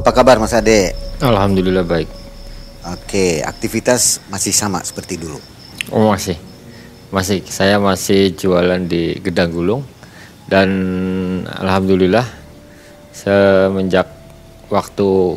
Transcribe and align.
Apa 0.00 0.16
kabar 0.16 0.40
Mas 0.40 0.56
Ade? 0.56 0.96
Alhamdulillah 1.20 1.84
baik. 1.84 2.08
Oke, 2.88 3.44
aktivitas 3.44 4.24
masih 4.32 4.48
sama 4.48 4.80
seperti 4.80 5.20
dulu. 5.20 5.36
Oh 5.92 6.08
masih, 6.08 6.40
masih. 7.12 7.44
Saya 7.44 7.76
masih 7.76 8.32
jualan 8.32 8.80
di 8.88 9.20
Gedang 9.20 9.52
Gulung 9.52 9.84
dan 10.48 10.72
alhamdulillah 11.52 12.24
semenjak 13.12 14.08
waktu 14.72 15.36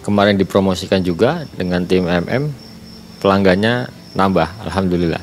kemarin 0.00 0.40
dipromosikan 0.40 1.04
juga 1.04 1.44
dengan 1.52 1.84
tim 1.84 2.08
MM 2.08 2.48
pelanggannya 3.20 3.92
nambah, 4.16 4.64
alhamdulillah. 4.64 5.20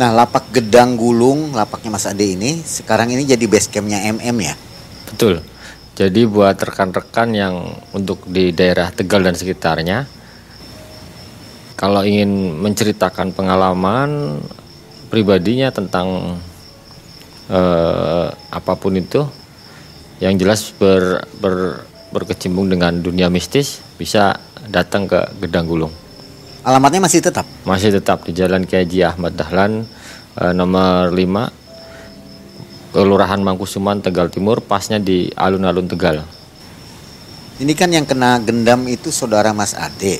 Nah, 0.00 0.16
lapak 0.16 0.48
Gedang 0.48 0.96
Gulung, 0.96 1.52
lapaknya 1.52 1.92
Mas 1.92 2.08
Ade 2.08 2.24
ini 2.24 2.64
sekarang 2.64 3.12
ini 3.12 3.28
jadi 3.28 3.44
base 3.44 3.68
campnya 3.68 4.00
MM 4.08 4.36
ya? 4.40 4.56
Betul. 5.12 5.44
Jadi 5.98 6.24
buat 6.24 6.56
rekan-rekan 6.56 7.28
yang 7.34 7.54
untuk 7.92 8.24
di 8.30 8.54
daerah 8.54 8.88
Tegal 8.94 9.26
dan 9.26 9.36
sekitarnya, 9.36 10.06
kalau 11.76 12.04
ingin 12.06 12.56
menceritakan 12.60 13.32
pengalaman 13.36 14.40
pribadinya 15.12 15.68
tentang 15.74 16.38
eh, 17.50 18.28
apa 18.32 18.72
pun 18.78 18.96
itu, 18.96 19.26
yang 20.22 20.36
jelas 20.40 20.72
ber, 20.76 21.26
ber, 21.40 21.84
berkecimpung 22.14 22.70
dengan 22.70 22.96
dunia 23.02 23.28
mistis, 23.28 23.82
bisa 23.98 24.36
datang 24.70 25.04
ke 25.10 25.20
Gedang 25.42 25.66
Gulung. 25.66 25.92
Alamatnya 26.60 27.00
masih 27.00 27.24
tetap? 27.24 27.48
Masih 27.64 27.88
tetap 27.92 28.24
di 28.28 28.36
Jalan 28.36 28.68
Kiai 28.68 28.86
Ahmad 29.04 29.32
Dahlan 29.36 29.84
eh, 30.38 30.52
nomor 30.52 31.12
5 31.12 31.59
Kelurahan 32.90 33.38
Mangkusuman 33.38 34.02
Tegal 34.02 34.34
Timur 34.34 34.58
pasnya 34.58 34.98
di 34.98 35.30
alun-alun 35.38 35.86
Tegal. 35.86 36.26
Ini 37.60 37.76
kan 37.78 37.92
yang 37.92 38.08
kena 38.08 38.42
gendam 38.42 38.88
itu 38.90 39.14
saudara 39.14 39.54
Mas 39.54 39.78
Ade. 39.78 40.18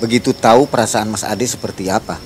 Begitu 0.00 0.32
tahu 0.32 0.64
perasaan 0.64 1.12
Mas 1.12 1.26
Ade 1.26 1.44
seperti 1.44 1.92
apa? 1.92 2.16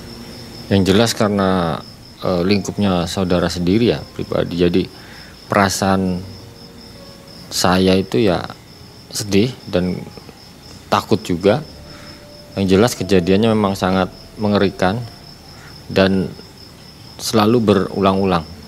Yang 0.71 0.95
jelas 0.95 1.11
karena 1.11 1.81
e, 2.21 2.29
lingkupnya 2.47 3.03
saudara 3.09 3.51
sendiri 3.51 3.91
ya 3.91 3.99
pribadi. 4.15 4.55
Jadi 4.61 4.83
perasaan 5.49 6.23
saya 7.51 7.99
itu 7.99 8.21
ya 8.21 8.39
sedih 9.11 9.51
dan 9.67 9.99
takut 10.87 11.19
juga. 11.19 11.59
Yang 12.55 12.65
jelas 12.69 12.91
kejadiannya 12.95 13.49
memang 13.51 13.75
sangat 13.75 14.07
mengerikan 14.39 15.01
dan 15.91 16.31
selalu 17.19 17.57
berulang-ulang. 17.59 18.60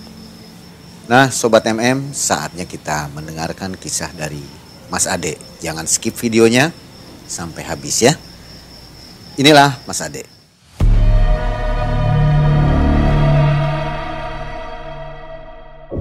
Nah, 1.04 1.28
Sobat 1.28 1.68
MM, 1.68 2.16
saatnya 2.16 2.64
kita 2.64 3.12
mendengarkan 3.12 3.76
kisah 3.76 4.08
dari 4.16 4.40
Mas 4.88 5.04
Ade. 5.04 5.36
Jangan 5.60 5.84
skip 5.84 6.16
videonya 6.16 6.72
sampai 7.28 7.60
habis 7.60 8.00
ya. 8.00 8.16
Inilah 9.36 9.84
Mas 9.84 10.00
Ade. 10.00 10.24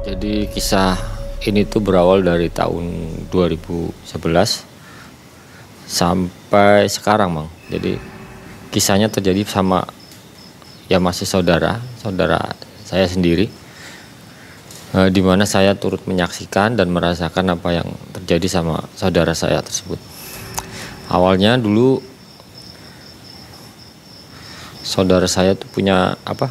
Jadi 0.08 0.48
kisah 0.48 0.96
ini 1.44 1.68
tuh 1.68 1.84
berawal 1.84 2.24
dari 2.24 2.48
tahun 2.48 3.28
2011 3.28 4.08
sampai 5.84 6.88
sekarang, 6.88 7.44
Mang. 7.44 7.52
Jadi 7.68 8.00
kisahnya 8.72 9.12
terjadi 9.12 9.44
sama 9.44 9.84
ya 10.88 11.04
masih 11.04 11.28
saudara, 11.28 11.84
saudara 12.00 12.56
saya 12.88 13.04
sendiri 13.04 13.62
eh, 14.94 15.10
di 15.10 15.22
mana 15.26 15.44
saya 15.44 15.74
turut 15.74 16.06
menyaksikan 16.06 16.78
dan 16.78 16.94
merasakan 16.94 17.58
apa 17.58 17.70
yang 17.84 17.90
terjadi 18.14 18.62
sama 18.62 18.86
saudara 18.94 19.34
saya 19.34 19.60
tersebut. 19.60 19.98
Awalnya 21.10 21.60
dulu 21.60 22.00
saudara 24.86 25.26
saya 25.26 25.58
tuh 25.58 25.68
punya 25.70 26.16
apa? 26.24 26.48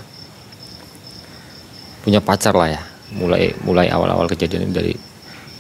Punya 2.03 2.19
pacar 2.19 2.53
lah 2.59 2.69
ya. 2.75 2.83
Mulai 3.13 3.55
mulai 3.63 3.87
awal-awal 3.93 4.27
kejadian 4.27 4.75
dari 4.75 4.97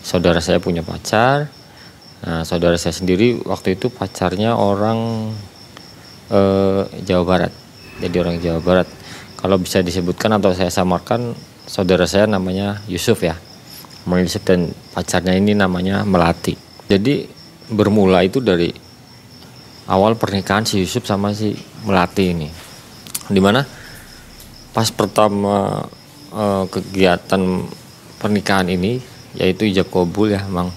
saudara 0.02 0.42
saya 0.42 0.58
punya 0.58 0.82
pacar. 0.82 1.46
Nah, 2.22 2.46
saudara 2.46 2.78
saya 2.78 2.94
sendiri 2.94 3.42
waktu 3.42 3.74
itu 3.74 3.90
pacarnya 3.90 4.54
orang 4.54 5.30
eh, 6.30 6.82
Jawa 7.06 7.24
Barat. 7.24 7.52
Jadi 8.02 8.16
orang 8.18 8.36
Jawa 8.42 8.60
Barat. 8.62 8.88
Kalau 9.38 9.58
bisa 9.58 9.82
disebutkan 9.82 10.30
atau 10.38 10.54
saya 10.54 10.70
samarkan 10.70 11.34
saudara 11.66 12.06
saya 12.06 12.26
namanya 12.26 12.82
Yusuf 12.86 13.22
ya. 13.22 13.38
Namanya 14.04 14.22
Yusuf 14.26 14.42
dan 14.42 14.74
pacarnya 14.94 15.34
ini 15.38 15.54
namanya 15.54 16.02
Melati. 16.02 16.58
Jadi 16.90 17.26
bermula 17.70 18.20
itu 18.26 18.42
dari 18.42 18.70
awal 19.88 20.18
pernikahan 20.18 20.66
si 20.66 20.82
Yusuf 20.82 21.06
sama 21.06 21.32
si 21.34 21.54
Melati 21.86 22.24
ini. 22.30 22.48
Di 23.30 23.40
mana 23.40 23.62
pas 24.72 24.88
pertama 24.90 25.86
eh, 26.32 26.64
kegiatan 26.66 27.42
pernikahan 28.18 28.70
ini 28.70 29.02
yaitu 29.32 29.64
ijab 29.64 29.88
kabul 29.88 30.28
ya 30.28 30.44
emang 30.44 30.68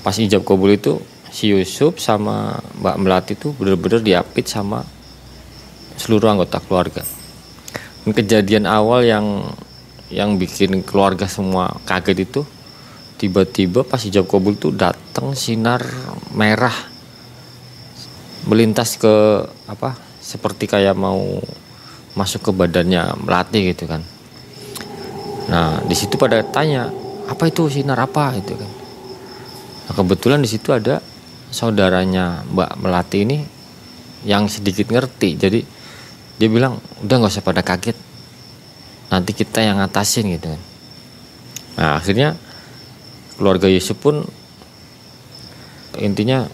pas 0.00 0.16
ijab 0.16 0.42
kabul 0.42 0.72
itu 0.72 0.98
si 1.32 1.48
Yusuf 1.48 1.96
sama 1.96 2.60
Mbak 2.80 2.96
Melati 3.00 3.32
itu 3.36 3.56
benar-benar 3.56 4.04
diapit 4.04 4.46
sama 4.46 4.84
seluruh 5.96 6.28
anggota 6.28 6.60
keluarga. 6.60 7.02
Dan 8.04 8.12
kejadian 8.12 8.64
awal 8.68 9.06
yang 9.06 9.26
yang 10.12 10.36
bikin 10.36 10.84
keluarga 10.84 11.24
semua 11.24 11.80
kaget 11.88 12.28
itu 12.28 12.44
tiba-tiba 13.16 13.80
pas 13.82 14.02
hijab 14.04 14.28
kabul 14.28 14.54
tuh 14.60 14.76
datang 14.76 15.32
sinar 15.32 15.80
merah. 16.36 16.74
Melintas 18.44 18.98
ke 18.98 19.46
apa 19.70 19.96
seperti 20.20 20.68
kayak 20.68 20.98
mau 20.98 21.40
masuk 22.12 22.50
ke 22.50 22.50
badannya 22.52 23.16
melati 23.24 23.72
gitu 23.72 23.88
kan. 23.88 24.04
Nah 25.48 25.80
di 25.86 25.96
situ 25.96 26.20
pada 26.20 26.44
tanya 26.44 26.92
apa 27.26 27.48
itu 27.48 27.70
sinar 27.72 27.96
apa? 27.96 28.36
itu 28.36 28.52
kan. 28.52 28.70
Nah, 29.88 29.92
kebetulan 29.96 30.44
di 30.44 30.50
situ 30.50 30.70
ada 30.74 31.00
saudaranya 31.52 32.44
Mbak 32.48 32.70
Melati 32.82 33.18
ini 33.24 33.38
yang 34.26 34.46
sedikit 34.46 34.90
ngerti. 34.90 35.38
Jadi 35.38 35.60
dia 36.38 36.48
bilang 36.50 36.78
udah 37.06 37.16
nggak 37.18 37.32
usah 37.32 37.44
pada 37.44 37.62
kaget 37.62 38.11
nanti 39.12 39.36
kita 39.36 39.60
yang 39.60 39.76
ngatasin 39.76 40.32
gitu 40.32 40.48
kan. 40.48 40.62
Nah 41.76 41.90
akhirnya 42.00 42.32
keluarga 43.36 43.68
Yusuf 43.68 44.00
pun 44.00 44.24
intinya 46.00 46.48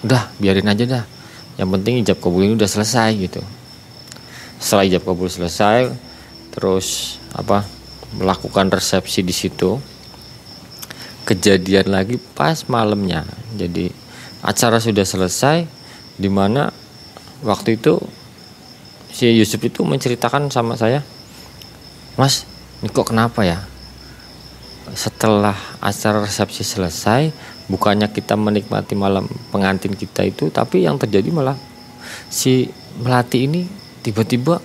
udah 0.00 0.32
biarin 0.40 0.72
aja 0.72 0.84
dah. 0.88 1.04
Yang 1.60 1.68
penting 1.76 1.94
ijab 2.00 2.18
kabul 2.24 2.48
ini 2.48 2.56
udah 2.56 2.70
selesai 2.70 3.12
gitu. 3.20 3.44
Setelah 4.56 4.88
ijab 4.88 5.04
kabul 5.04 5.28
selesai 5.28 5.92
terus 6.56 7.20
apa 7.36 7.68
melakukan 8.16 8.72
resepsi 8.72 9.20
di 9.20 9.36
situ. 9.36 9.76
Kejadian 11.28 11.92
lagi 11.92 12.16
pas 12.16 12.64
malamnya. 12.72 13.28
Jadi 13.52 13.92
acara 14.40 14.80
sudah 14.80 15.04
selesai 15.04 15.68
di 16.16 16.30
mana 16.32 16.72
waktu 17.44 17.76
itu 17.76 18.00
si 19.12 19.28
Yusuf 19.36 19.60
itu 19.60 19.84
menceritakan 19.84 20.48
sama 20.48 20.72
saya 20.80 21.04
mas 22.18 22.42
ini 22.82 22.90
kok 22.90 23.14
kenapa 23.14 23.46
ya? 23.46 23.62
Setelah 24.92 25.54
acara 25.78 26.26
resepsi 26.26 26.66
selesai 26.66 27.30
bukannya 27.70 28.10
kita 28.10 28.34
menikmati 28.34 28.98
malam 28.98 29.30
pengantin 29.54 29.94
kita 29.94 30.26
itu 30.26 30.50
tapi 30.50 30.82
yang 30.82 30.98
terjadi 30.98 31.30
malah 31.30 31.54
si 32.26 32.66
melati 32.98 33.46
ini 33.46 33.68
tiba-tiba 34.02 34.58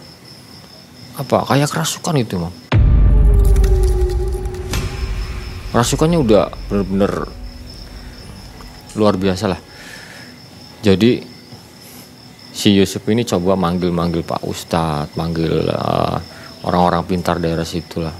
apa 1.13 1.45
kayak 1.45 1.69
kerasukan 1.69 2.15
itu 2.17 2.41
mang 2.41 2.55
kerasukannya 5.73 6.17
udah 6.21 6.43
bener-bener 6.69 7.13
luar 8.93 9.17
biasa 9.17 9.49
lah. 9.49 9.61
Jadi 10.85 11.17
si 12.53 12.77
Yusuf 12.77 13.01
ini 13.09 13.25
coba 13.25 13.57
manggil-manggil 13.57 14.21
Pak 14.21 14.45
Ustadz 14.45 15.17
manggil 15.17 15.65
uh, 15.65 16.21
orang-orang 16.63 17.03
pintar 17.05 17.39
daerah 17.39 17.67
situ 17.67 18.01
lah. 18.03 18.15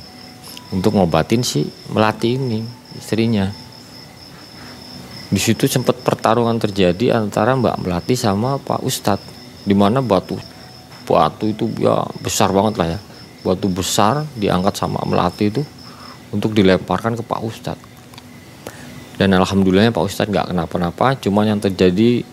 Untuk 0.73 0.95
ngobatin 0.95 1.41
si 1.45 1.65
melati 1.91 2.37
ini 2.37 2.63
istrinya. 2.97 3.49
Di 5.33 5.41
situ 5.41 5.65
sempat 5.65 5.97
pertarungan 6.05 6.61
terjadi 6.61 7.17
antara 7.17 7.57
Mbak 7.57 7.81
Melati 7.81 8.13
sama 8.13 8.61
Pak 8.61 8.85
Ustadz 8.85 9.65
di 9.65 9.73
mana 9.73 10.03
batu 10.03 10.37
batu 11.03 11.49
itu 11.49 11.67
ya 11.81 12.05
besar 12.21 12.53
banget 12.53 12.73
lah 12.77 12.87
ya. 12.97 12.99
Batu 13.41 13.67
besar 13.67 14.23
diangkat 14.37 14.77
sama 14.77 15.01
Melati 15.03 15.49
itu 15.49 15.61
untuk 16.29 16.53
dilemparkan 16.53 17.17
ke 17.17 17.23
Pak 17.25 17.41
Ustadz 17.41 17.93
dan 19.17 19.29
alhamdulillahnya 19.37 19.93
Pak 19.93 20.03
Ustadz 20.03 20.31
nggak 20.33 20.47
kenapa-napa 20.53 21.17
cuman 21.21 21.55
yang 21.55 21.59
terjadi 21.61 22.25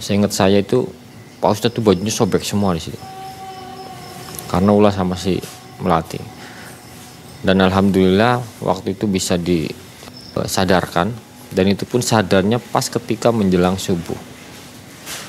seingat 0.00 0.32
saya 0.32 0.64
itu 0.64 0.88
Pak 1.40 1.50
Ustadz 1.52 1.76
tuh 1.76 1.84
bajunya 1.84 2.12
sobek 2.12 2.40
semua 2.40 2.72
di 2.72 2.80
situ 2.80 2.98
karena 4.46 4.70
ulah 4.70 4.94
sama 4.94 5.18
si 5.18 5.38
Melati 5.82 6.36
dan 7.46 7.62
alhamdulillah 7.62 8.42
waktu 8.58 8.98
itu 8.98 9.06
bisa 9.06 9.38
disadarkan 9.38 11.14
dan 11.54 11.64
itu 11.70 11.86
pun 11.86 12.02
sadarnya 12.02 12.58
pas 12.58 12.90
ketika 12.90 13.30
menjelang 13.30 13.78
subuh. 13.78 14.18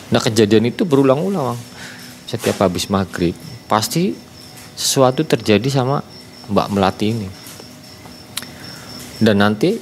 Nah 0.10 0.18
kejadian 0.18 0.74
itu 0.74 0.82
berulang-ulang 0.88 1.54
setiap 2.26 2.66
habis 2.66 2.90
maghrib 2.90 3.38
pasti 3.70 4.18
sesuatu 4.74 5.22
terjadi 5.28 5.70
sama 5.70 6.02
Mbak 6.50 6.68
Melati 6.74 7.06
ini. 7.12 7.30
Dan 9.22 9.38
nanti 9.38 9.78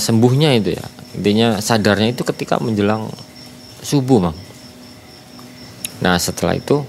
sembuhnya 0.00 0.56
itu 0.56 0.72
ya 0.72 0.84
intinya 1.20 1.60
sadarnya 1.60 2.16
itu 2.16 2.24
ketika 2.24 2.56
menjelang 2.62 3.12
subuh 3.84 4.30
mang. 4.30 4.38
Nah 6.00 6.16
setelah 6.16 6.56
itu 6.56 6.80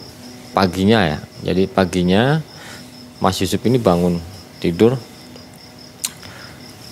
paginya 0.52 1.00
ya. 1.08 1.20
Jadi 1.42 1.66
paginya 1.68 2.40
Mas 3.24 3.40
Yusuf 3.42 3.62
ini 3.66 3.82
bangun 3.82 4.20
tidur. 4.62 4.96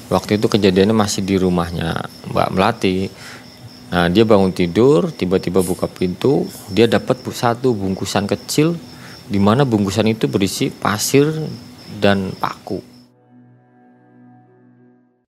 Waktu 0.09 0.41
itu 0.41 0.49
kejadiannya 0.49 0.95
masih 0.97 1.21
di 1.21 1.37
rumahnya 1.37 2.09
Mbak 2.33 2.49
Melati. 2.49 2.97
Nah 3.89 4.09
dia 4.09 4.25
bangun 4.25 4.53
tidur 4.53 5.09
tiba-tiba 5.13 5.65
buka 5.65 5.89
pintu 5.89 6.45
dia 6.69 6.85
dapat 6.85 7.21
satu 7.29 7.73
bungkusan 7.73 8.29
kecil 8.29 8.77
di 9.29 9.37
mana 9.37 9.65
bungkusan 9.65 10.09
itu 10.09 10.25
berisi 10.25 10.73
pasir 10.73 11.29
dan 12.01 12.33
paku. 12.37 12.81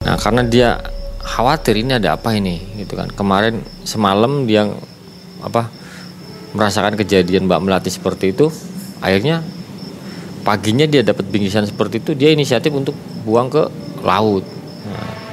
Nah 0.02 0.18
karena 0.18 0.42
dia 0.46 0.82
khawatir 1.22 1.78
ini 1.78 1.98
ada 1.98 2.18
apa 2.18 2.34
ini 2.34 2.62
gitu 2.82 2.98
kan. 2.98 3.10
Kemarin 3.14 3.62
semalam 3.86 4.50
dia 4.50 4.66
apa 5.42 5.81
merasakan 6.52 7.00
kejadian 7.00 7.48
Mbak 7.48 7.62
Melati 7.64 7.90
seperti 7.92 8.36
itu 8.36 8.52
akhirnya 9.00 9.44
paginya 10.42 10.86
dia 10.90 11.06
dapat 11.06 11.30
bingkisan 11.30 11.70
seperti 11.70 12.02
itu 12.04 12.12
dia 12.18 12.34
inisiatif 12.34 12.74
untuk 12.74 12.96
buang 13.24 13.48
ke 13.48 13.64
laut 14.02 14.44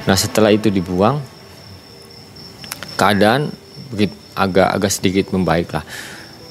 nah 0.07 0.15
setelah 0.15 0.49
itu 0.49 0.71
dibuang 0.71 1.21
keadaan 2.95 3.51
begitu 3.93 4.15
agak 4.39 4.71
agak 4.71 4.91
sedikit 4.95 5.25
membaik 5.35 5.75
lah 5.75 5.83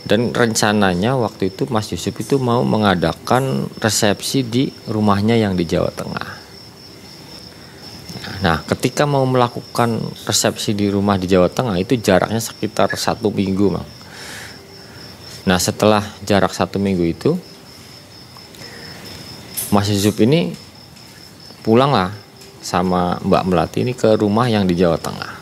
dan 0.08 0.32
rencananya 0.32 1.16
waktu 1.20 1.52
itu 1.52 1.68
Mas 1.68 1.92
Yusuf 1.92 2.16
itu 2.16 2.40
mau 2.40 2.64
mengadakan 2.64 3.68
resepsi 3.76 4.40
di 4.40 4.72
rumahnya 4.88 5.36
yang 5.36 5.52
di 5.52 5.68
Jawa 5.68 5.92
Tengah. 5.92 6.28
Nah, 8.40 8.64
ketika 8.64 9.04
mau 9.04 9.28
melakukan 9.28 10.00
resepsi 10.24 10.72
di 10.72 10.88
rumah 10.88 11.20
di 11.20 11.28
Jawa 11.28 11.52
Tengah 11.52 11.76
itu 11.76 12.00
jaraknya 12.00 12.40
sekitar 12.40 12.88
satu 12.96 13.28
minggu, 13.28 13.68
mang. 13.68 13.84
Nah, 15.48 15.56
setelah 15.56 16.04
jarak 16.28 16.52
satu 16.52 16.76
minggu 16.76 17.08
itu, 17.08 17.32
Mas 19.72 19.88
Yusuf 19.88 20.20
ini 20.20 20.52
pulang 21.64 21.88
lah 21.88 22.12
sama 22.60 23.16
Mbak 23.24 23.44
Melati 23.48 23.78
ini 23.80 23.96
ke 23.96 24.12
rumah 24.16 24.44
yang 24.48 24.68
di 24.68 24.76
Jawa 24.76 25.00
Tengah. 25.00 25.32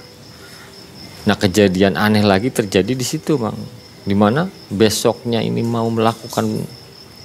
Nah 1.27 1.35
kejadian 1.35 1.99
aneh 1.99 2.23
lagi 2.23 2.55
terjadi 2.55 2.95
di 2.95 3.07
situ 3.07 3.35
bang, 3.35 3.55
di 4.07 4.15
mana 4.15 4.47
besoknya 4.71 5.43
ini 5.43 5.63
mau 5.63 5.87
melakukan 5.91 6.47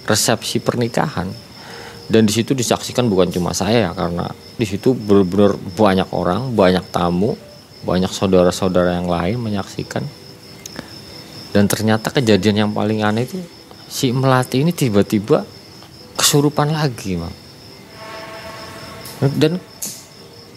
resepsi 0.06 0.58
pernikahan. 0.62 1.30
Dan 2.06 2.30
di 2.30 2.34
situ 2.34 2.54
disaksikan 2.54 3.10
bukan 3.10 3.34
cuma 3.34 3.54
saya 3.54 3.94
karena 3.98 4.30
di 4.58 4.66
situ 4.66 4.94
benar-benar 4.94 5.58
banyak 5.58 6.10
orang, 6.14 6.54
banyak 6.54 6.86
tamu, 6.94 7.38
banyak 7.86 8.10
saudara-saudara 8.14 8.98
yang 9.02 9.10
lain 9.10 9.38
menyaksikan 9.42 10.06
dan 11.52 11.68
ternyata 11.68 12.12
kejadian 12.12 12.68
yang 12.68 12.72
paling 12.72 13.04
aneh 13.04 13.28
itu 13.28 13.40
si 13.92 14.16
melati 14.16 14.64
ini 14.64 14.72
tiba-tiba 14.72 15.44
kesurupan 16.16 16.72
lagi 16.72 17.20
bang 17.20 17.36
dan 19.22 19.62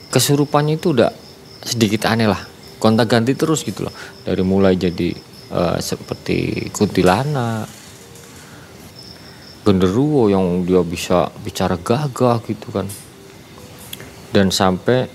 kesurupannya 0.08 0.80
itu 0.80 0.96
udah 0.96 1.12
sedikit 1.60 2.08
aneh 2.08 2.24
lah. 2.24 2.40
Kontak 2.80 3.12
ganti 3.12 3.36
terus 3.36 3.60
gitu 3.60 3.84
loh. 3.84 3.94
Dari 4.24 4.40
mulai 4.40 4.78
jadi 4.78 5.12
uh, 5.52 5.76
seperti 5.82 6.68
kuntilanak 6.72 7.68
genderuwo 9.64 10.28
yang 10.28 10.68
dia 10.68 10.84
bisa 10.84 11.32
bicara 11.40 11.76
gagah 11.80 12.40
gitu 12.44 12.68
kan. 12.72 12.88
Dan 14.32 14.48
sampai 14.48 15.08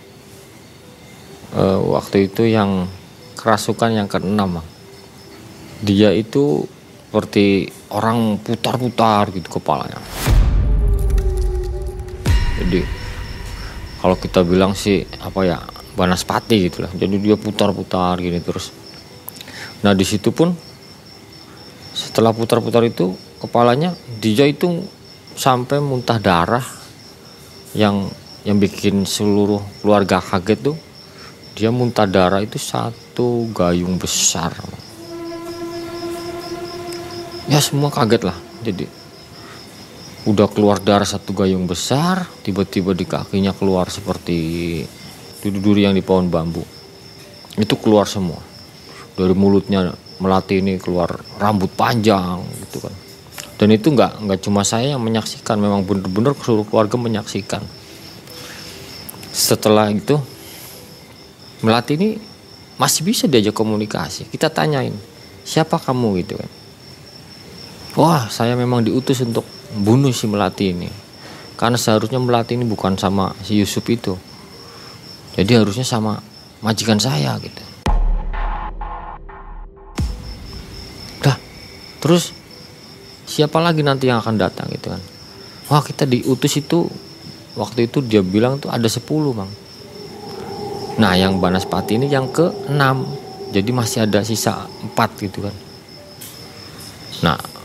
uh, 1.57 1.79
waktu 1.89 2.29
itu 2.29 2.45
yang 2.49 2.85
kerasukan 3.33 3.97
yang 3.97 4.07
keenam 4.09 4.61
dia 5.79 6.11
itu 6.11 6.63
seperti 7.09 7.65
orang 7.89 8.37
putar-putar 8.37 9.33
gitu 9.33 9.57
kepalanya 9.57 9.97
jadi 12.59 12.83
kalau 13.99 14.15
kita 14.15 14.43
bilang 14.47 14.75
sih 14.75 15.03
apa 15.19 15.39
ya 15.43 15.59
Banaspati 15.99 16.71
gitu 16.71 16.87
lah. 16.87 16.91
Jadi 16.95 17.19
dia 17.19 17.35
putar-putar 17.35 18.15
gini 18.23 18.39
terus. 18.39 18.71
Nah 19.83 19.91
di 19.91 20.07
situ 20.07 20.31
pun 20.31 20.55
setelah 21.91 22.31
putar-putar 22.31 22.87
itu 22.87 23.11
kepalanya 23.43 23.91
dia 24.23 24.47
itu 24.47 24.87
sampai 25.35 25.83
muntah 25.83 26.15
darah 26.15 26.63
yang 27.75 28.07
yang 28.47 28.55
bikin 28.55 29.03
seluruh 29.03 29.59
keluarga 29.83 30.23
kaget 30.23 30.71
tuh 30.71 30.77
dia 31.59 31.67
muntah 31.75 32.07
darah 32.07 32.39
itu 32.39 32.55
satu 32.55 33.51
gayung 33.51 33.99
besar 33.99 34.55
ya 37.49 37.57
semua 37.57 37.89
kaget 37.89 38.29
lah 38.29 38.37
jadi 38.61 38.85
udah 40.29 40.45
keluar 40.51 40.77
darah 40.77 41.07
satu 41.07 41.33
gayung 41.33 41.65
besar 41.65 42.27
tiba-tiba 42.45 42.93
di 42.93 43.07
kakinya 43.07 43.55
keluar 43.55 43.89
seperti 43.89 44.37
duri-duri 45.39 45.87
yang 45.87 45.95
di 45.95 46.03
pohon 46.03 46.27
bambu. 46.27 46.61
Itu 47.55 47.79
keluar 47.79 48.05
semua. 48.05 48.39
Dari 49.15 49.33
mulutnya 49.33 49.95
melati 50.19 50.59
ini 50.59 50.75
keluar 50.75 51.15
rambut 51.39 51.71
panjang 51.73 52.43
gitu 52.67 52.83
kan. 52.83 52.95
Dan 53.59 53.75
itu 53.75 53.91
nggak 53.91 54.27
nggak 54.27 54.39
cuma 54.43 54.63
saya 54.67 54.95
yang 54.95 55.03
menyaksikan 55.03 55.59
memang 55.59 55.87
benar-benar 55.87 56.35
seluruh 56.35 56.67
keluarga 56.67 56.95
menyaksikan. 56.99 57.63
Setelah 59.31 59.87
itu 59.91 60.19
melati 61.63 61.95
ini 61.95 62.09
masih 62.75 63.07
bisa 63.07 63.25
diajak 63.25 63.55
komunikasi. 63.55 64.27
Kita 64.27 64.51
tanyain 64.51 64.95
siapa 65.47 65.79
kamu? 65.79 66.21
gitu 66.23 66.35
kan 66.37 66.58
wah 67.97 68.29
saya 68.29 68.53
memang 68.53 68.85
diutus 68.85 69.23
untuk 69.25 69.45
bunuh 69.73 70.13
si 70.13 70.25
melati 70.29 70.73
ini. 70.73 70.89
Karena 71.59 71.75
seharusnya 71.75 72.21
melati 72.21 72.55
ini 72.55 72.65
bukan 72.65 72.95
sama 72.95 73.33
si 73.43 73.59
Yusuf 73.59 73.83
itu. 73.89 74.15
Jadi 75.35 75.51
harusnya 75.55 75.83
sama 75.87 76.19
majikan 76.59 76.99
saya 76.99 77.35
gitu. 77.39 77.63
Dah 81.23 81.37
terus 81.99 82.31
siapa 83.27 83.59
lagi 83.61 83.83
nanti 83.83 84.07
yang 84.07 84.19
akan 84.23 84.35
datang 84.39 84.67
gitu 84.71 84.91
kan? 84.91 85.01
Wah 85.69 85.83
kita 85.83 86.07
diutus 86.07 86.57
itu 86.57 86.89
waktu 87.59 87.91
itu 87.91 88.01
dia 88.01 88.23
bilang 88.23 88.57
tuh 88.57 88.71
ada 88.71 88.87
10 88.87 89.03
bang. 89.35 89.51
Nah 90.99 91.13
yang 91.15 91.39
Banaspati 91.39 91.99
ini 91.99 92.07
yang 92.11 92.31
ke 92.31 92.71
6 92.71 93.51
jadi 93.55 93.69
masih 93.71 93.99
ada 94.07 94.23
sisa 94.23 94.67
4 94.95 95.23
gitu 95.23 95.43
kan? 95.43 95.55
Nah 97.23 97.58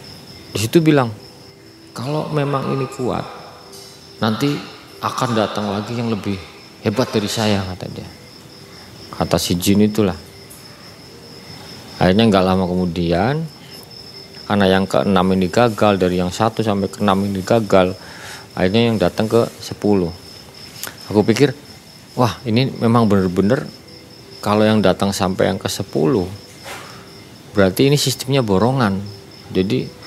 di 0.54 0.58
situ 0.62 0.78
bilang 0.78 1.10
kalau 1.90 2.30
memang 2.30 2.78
ini 2.78 2.86
kuat 2.86 3.26
nanti 4.22 4.54
akan 5.02 5.30
datang 5.34 5.66
lagi 5.66 5.98
yang 5.98 6.14
lebih 6.14 6.38
hebat 6.86 7.10
dari 7.10 7.26
saya 7.26 7.60
kata 7.74 7.86
dia. 7.90 8.08
Kata 9.14 9.36
si 9.36 9.58
jin 9.58 9.82
itulah. 9.82 10.16
Akhirnya 11.98 12.24
nggak 12.30 12.44
lama 12.44 12.64
kemudian 12.70 13.42
karena 14.44 14.66
yang 14.68 14.84
keenam 14.84 15.26
ini 15.34 15.48
gagal 15.48 15.96
dari 15.96 16.20
yang 16.20 16.30
satu 16.30 16.60
sampai 16.60 16.86
ke 16.86 17.00
enam 17.00 17.24
ini 17.24 17.40
gagal 17.40 17.96
akhirnya 18.54 18.92
yang 18.92 18.96
datang 19.00 19.26
ke 19.26 19.48
sepuluh. 19.58 20.14
Aku 21.10 21.26
pikir 21.26 21.50
wah 22.14 22.38
ini 22.46 22.70
memang 22.78 23.10
bener-bener 23.10 23.66
kalau 24.38 24.62
yang 24.62 24.84
datang 24.84 25.10
sampai 25.10 25.50
yang 25.50 25.58
ke 25.58 25.66
sepuluh 25.66 26.30
berarti 27.56 27.90
ini 27.90 27.98
sistemnya 27.98 28.44
borongan. 28.44 29.00
Jadi 29.54 30.03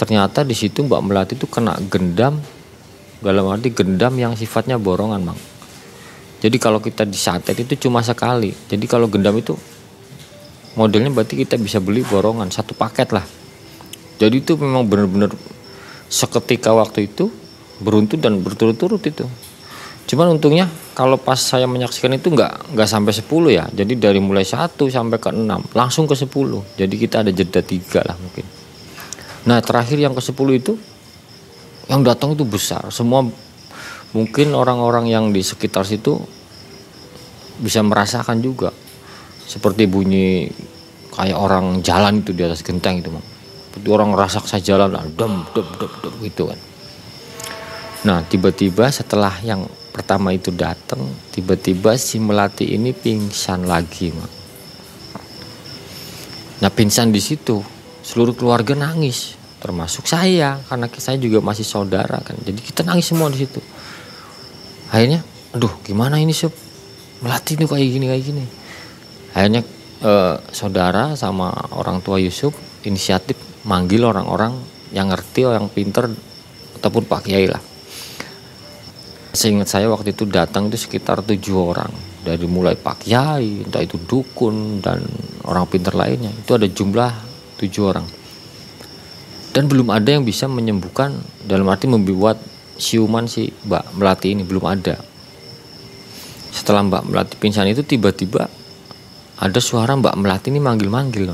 ternyata 0.00 0.40
di 0.40 0.56
situ 0.56 0.80
Mbak 0.80 1.02
Melati 1.04 1.36
itu 1.36 1.44
kena 1.44 1.76
gendam 1.92 2.40
dalam 3.20 3.52
arti 3.52 3.68
gendam 3.68 4.16
yang 4.16 4.32
sifatnya 4.32 4.80
borongan 4.80 5.28
bang 5.28 5.40
jadi 6.40 6.56
kalau 6.56 6.80
kita 6.80 7.04
disantet 7.04 7.52
itu 7.60 7.88
cuma 7.88 8.00
sekali. 8.00 8.50
Jadi 8.50 8.84
kalau 8.88 9.12
gendam 9.12 9.36
itu 9.36 9.52
modelnya 10.74 11.12
berarti 11.12 11.36
kita 11.36 11.60
bisa 11.60 11.78
beli 11.84 12.00
borongan 12.00 12.48
satu 12.48 12.72
paket 12.72 13.12
lah. 13.12 13.24
Jadi 14.16 14.40
itu 14.40 14.56
memang 14.56 14.88
benar-benar 14.88 15.36
seketika 16.08 16.72
waktu 16.72 17.12
itu 17.12 17.28
beruntun 17.84 18.24
dan 18.24 18.40
berturut-turut 18.40 19.04
itu. 19.04 19.28
Cuman 20.08 20.40
untungnya 20.40 20.66
kalau 20.96 21.20
pas 21.20 21.38
saya 21.38 21.68
menyaksikan 21.68 22.16
itu 22.16 22.32
nggak 22.32 22.72
nggak 22.72 22.88
sampai 22.88 23.12
10 23.12 23.28
ya. 23.52 23.64
Jadi 23.68 24.00
dari 24.00 24.18
mulai 24.18 24.48
1 24.48 24.88
sampai 24.88 25.20
ke 25.20 25.30
6 25.36 25.76
langsung 25.76 26.08
ke 26.08 26.16
10. 26.16 26.32
Jadi 26.80 26.94
kita 26.96 27.20
ada 27.20 27.30
jeda 27.30 27.60
tiga 27.60 28.00
lah 28.00 28.16
mungkin. 28.16 28.59
Nah 29.48 29.62
terakhir 29.64 29.96
yang 29.96 30.12
ke 30.12 30.20
10 30.20 30.36
itu 30.56 30.76
yang 31.88 32.04
datang 32.04 32.36
itu 32.36 32.44
besar. 32.44 32.90
Semua 32.92 33.24
mungkin 34.10 34.52
orang-orang 34.52 35.06
yang 35.06 35.30
di 35.30 35.40
sekitar 35.40 35.86
situ 35.86 36.18
bisa 37.60 37.84
merasakan 37.84 38.40
juga 38.40 38.72
seperti 39.44 39.86
bunyi 39.86 40.46
kayak 41.14 41.38
orang 41.38 41.82
jalan 41.84 42.24
itu 42.24 42.32
di 42.32 42.42
atas 42.46 42.64
genteng 42.64 43.02
itu 43.02 43.10
seperti 43.70 43.88
orang 43.90 44.16
raksasa 44.16 44.58
jalan 44.62 44.94
dem 45.14 45.44
dem 45.52 45.68
dem 45.76 45.92
dem 46.00 46.14
gitu 46.24 46.48
kan 46.48 46.60
nah 48.00 48.18
tiba-tiba 48.24 48.88
setelah 48.88 49.34
yang 49.44 49.68
pertama 49.92 50.32
itu 50.32 50.48
datang 50.54 51.02
tiba-tiba 51.34 51.98
si 52.00 52.16
melati 52.16 52.72
ini 52.72 52.96
pingsan 52.96 53.68
lagi 53.68 54.08
mak. 54.14 54.32
nah 56.64 56.70
pingsan 56.72 57.12
di 57.12 57.20
situ 57.20 57.60
seluruh 58.00 58.34
keluarga 58.36 58.72
nangis 58.76 59.40
termasuk 59.60 60.08
saya 60.08 60.56
karena 60.66 60.88
saya 60.96 61.20
juga 61.20 61.44
masih 61.44 61.68
saudara 61.68 62.16
kan. 62.24 62.34
Jadi 62.40 62.60
kita 62.64 62.80
nangis 62.82 63.12
semua 63.12 63.28
di 63.28 63.44
situ. 63.44 63.60
Akhirnya 64.90 65.20
aduh 65.52 65.70
gimana 65.84 66.16
ini 66.16 66.32
sih 66.32 66.48
melati 67.20 67.60
ini 67.60 67.68
kayak 67.68 67.88
gini 67.92 68.06
kayak 68.08 68.24
gini. 68.24 68.44
Akhirnya 69.36 69.62
eh, 70.00 70.36
saudara 70.50 71.12
sama 71.14 71.52
orang 71.76 72.00
tua 72.00 72.16
Yusuf 72.16 72.56
inisiatif 72.88 73.36
manggil 73.68 74.08
orang-orang 74.08 74.56
yang 74.96 75.12
ngerti 75.12 75.44
yang 75.44 75.68
pinter 75.68 76.08
ataupun 76.80 77.04
Pak 77.04 77.28
Kiai 77.28 77.46
lah. 77.46 77.60
Seingat 79.30 79.70
saya 79.70 79.86
waktu 79.86 80.10
itu 80.10 80.26
datang 80.26 80.72
itu 80.72 80.80
sekitar 80.80 81.22
tujuh 81.22 81.54
orang. 81.54 81.92
Dari 82.20 82.44
mulai 82.50 82.74
Pak 82.74 83.06
Kiai, 83.06 83.62
entah 83.62 83.80
itu 83.80 83.96
dukun 83.96 84.82
dan 84.82 85.00
orang 85.46 85.64
pinter 85.70 85.94
lainnya. 85.94 86.34
Itu 86.34 86.58
ada 86.58 86.66
jumlah 86.66 87.29
tujuh 87.60 87.84
orang 87.84 88.08
dan 89.50 89.66
belum 89.66 89.90
ada 89.90 90.14
yang 90.14 90.22
bisa 90.22 90.46
menyembuhkan 90.46 91.14
dalam 91.42 91.66
arti 91.68 91.90
membuat 91.90 92.38
siuman 92.78 93.26
si 93.26 93.50
Mbak 93.66 93.98
Melati 93.98 94.32
ini 94.32 94.42
belum 94.46 94.64
ada. 94.64 94.96
Setelah 96.50 96.86
Mbak 96.86 97.02
Melati 97.10 97.34
pingsan 97.36 97.66
itu 97.66 97.82
tiba-tiba 97.82 98.46
ada 99.40 99.60
suara 99.60 99.94
Mbak 99.98 100.16
Melati 100.16 100.48
ini 100.54 100.62
manggil-manggil 100.62 101.24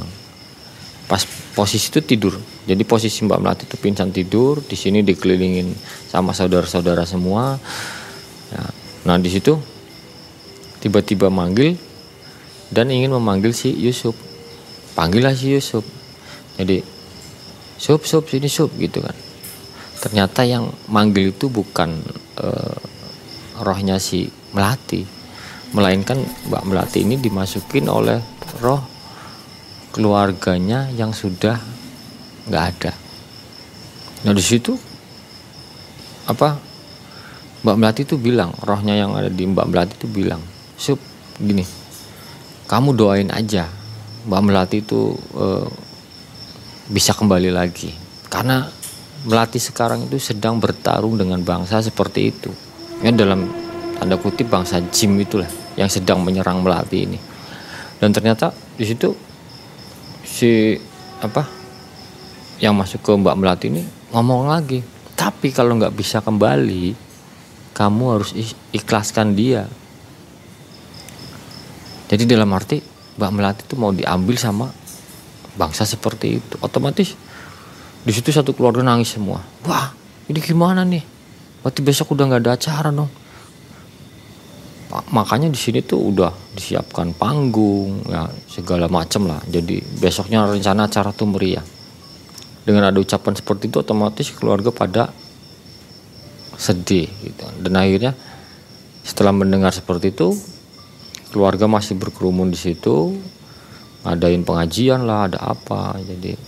Pas 1.06 1.22
posisi 1.54 1.86
itu 1.92 2.02
tidur. 2.02 2.34
Jadi 2.66 2.82
posisi 2.82 3.22
Mbak 3.22 3.38
Melati 3.38 3.62
itu 3.68 3.76
pingsan 3.78 4.10
tidur, 4.10 4.58
di 4.64 4.74
sini 4.74 5.06
dikelilingin 5.06 5.70
sama 6.10 6.34
saudara-saudara 6.34 7.06
semua. 7.06 7.54
Ya. 8.50 8.64
Nah 9.06 9.16
di 9.20 9.30
situ 9.30 9.54
tiba-tiba 10.82 11.30
manggil 11.30 11.78
dan 12.72 12.90
ingin 12.90 13.14
memanggil 13.14 13.54
si 13.54 13.70
Yusuf. 13.70 14.18
Panggillah 14.98 15.36
si 15.36 15.54
Yusuf. 15.54 15.95
Jadi 16.56 16.80
sup 17.76 18.04
sup 18.08 18.24
sini 18.28 18.48
sup 18.48 18.72
gitu 18.80 19.04
kan. 19.04 19.16
Ternyata 20.00 20.44
yang 20.44 20.68
manggil 20.92 21.32
itu 21.32 21.48
bukan 21.48 22.00
uh, 22.40 22.78
rohnya 23.60 23.96
si 23.96 24.28
Melati, 24.52 25.04
melainkan 25.72 26.20
Mbak 26.48 26.64
Melati 26.68 27.04
ini 27.04 27.16
dimasukin 27.16 27.88
oleh 27.88 28.20
roh 28.60 28.80
keluarganya 29.92 30.92
yang 30.92 31.12
sudah 31.16 31.56
nggak 32.48 32.64
ada. 32.76 32.92
Nah 34.24 34.32
di 34.32 34.44
situ 34.44 34.76
apa 36.26 36.58
Mbak 37.62 37.76
Melati 37.78 38.02
itu 38.04 38.18
bilang 38.18 38.52
rohnya 38.62 38.94
yang 38.94 39.14
ada 39.14 39.30
di 39.30 39.46
Mbak 39.46 39.66
Melati 39.70 39.94
itu 39.98 40.08
bilang 40.10 40.42
sup 40.76 41.00
gini 41.38 41.64
kamu 42.66 42.98
doain 42.98 43.30
aja 43.30 43.70
Mbak 44.26 44.42
Melati 44.42 44.82
itu 44.82 45.14
e, 45.34 45.46
bisa 46.86 47.12
kembali 47.14 47.50
lagi. 47.50 47.90
Karena 48.30 48.66
Melati 49.26 49.58
sekarang 49.58 50.06
itu 50.06 50.22
sedang 50.22 50.62
bertarung 50.62 51.18
dengan 51.18 51.42
bangsa 51.42 51.82
seperti 51.82 52.30
itu. 52.30 52.50
Ya 53.02 53.10
dalam 53.10 53.50
tanda 53.98 54.14
kutip 54.14 54.46
bangsa 54.46 54.78
Jim 54.94 55.18
itulah 55.18 55.50
yang 55.74 55.90
sedang 55.90 56.22
menyerang 56.22 56.62
Melati 56.62 56.98
ini. 57.02 57.18
Dan 57.98 58.14
ternyata 58.14 58.54
di 58.78 58.86
situ 58.86 59.10
si 60.22 60.78
apa 61.18 61.42
yang 62.62 62.78
masuk 62.78 63.02
ke 63.02 63.10
Mbak 63.18 63.36
Melati 63.40 63.66
ini 63.72 63.82
ngomong 64.14 64.46
lagi 64.46 64.84
tapi 65.16 65.50
kalau 65.50 65.74
nggak 65.80 65.96
bisa 65.96 66.20
kembali 66.20 66.94
kamu 67.74 68.04
harus 68.14 68.30
ikhlaskan 68.70 69.34
dia. 69.34 69.66
Jadi 72.06 72.24
dalam 72.30 72.52
arti 72.54 72.78
Mbak 73.18 73.30
Melati 73.34 73.62
itu 73.66 73.74
mau 73.74 73.90
diambil 73.90 74.36
sama 74.38 74.70
bangsa 75.56 75.88
seperti 75.88 76.38
itu. 76.38 76.54
Otomatis 76.60 77.16
di 78.06 78.12
situ 78.14 78.30
satu 78.30 78.54
keluarga 78.54 78.86
nangis 78.86 79.16
semua. 79.18 79.42
Wah 79.66 79.90
ini 80.30 80.38
gimana 80.38 80.86
nih? 80.86 81.02
Berarti 81.64 81.80
besok 81.82 82.14
udah 82.14 82.24
nggak 82.30 82.42
ada 82.46 82.52
acara 82.54 82.88
dong. 82.94 83.10
Makanya 85.10 85.50
di 85.50 85.58
sini 85.58 85.82
tuh 85.82 86.14
udah 86.14 86.30
disiapkan 86.54 87.10
panggung 87.18 88.06
ya 88.06 88.30
segala 88.46 88.86
macam 88.86 89.26
lah. 89.26 89.42
Jadi 89.50 89.82
besoknya 89.98 90.46
rencana 90.46 90.86
acara 90.86 91.10
tuh 91.10 91.26
meriah. 91.26 91.64
Dengan 92.62 92.90
ada 92.90 92.98
ucapan 92.98 93.34
seperti 93.34 93.66
itu 93.66 93.82
otomatis 93.82 94.30
keluarga 94.30 94.70
pada 94.70 95.10
sedih 96.54 97.10
gitu. 97.22 97.44
Dan 97.58 97.74
akhirnya 97.74 98.14
setelah 99.02 99.34
mendengar 99.34 99.74
seperti 99.74 100.14
itu 100.14 100.34
keluarga 101.30 101.66
masih 101.66 101.98
berkerumun 101.98 102.50
di 102.50 102.58
situ 102.58 103.18
ngadain 104.06 104.46
pengajian 104.46 105.02
lah 105.02 105.26
ada 105.26 105.42
apa 105.42 105.98
jadi. 105.98 106.38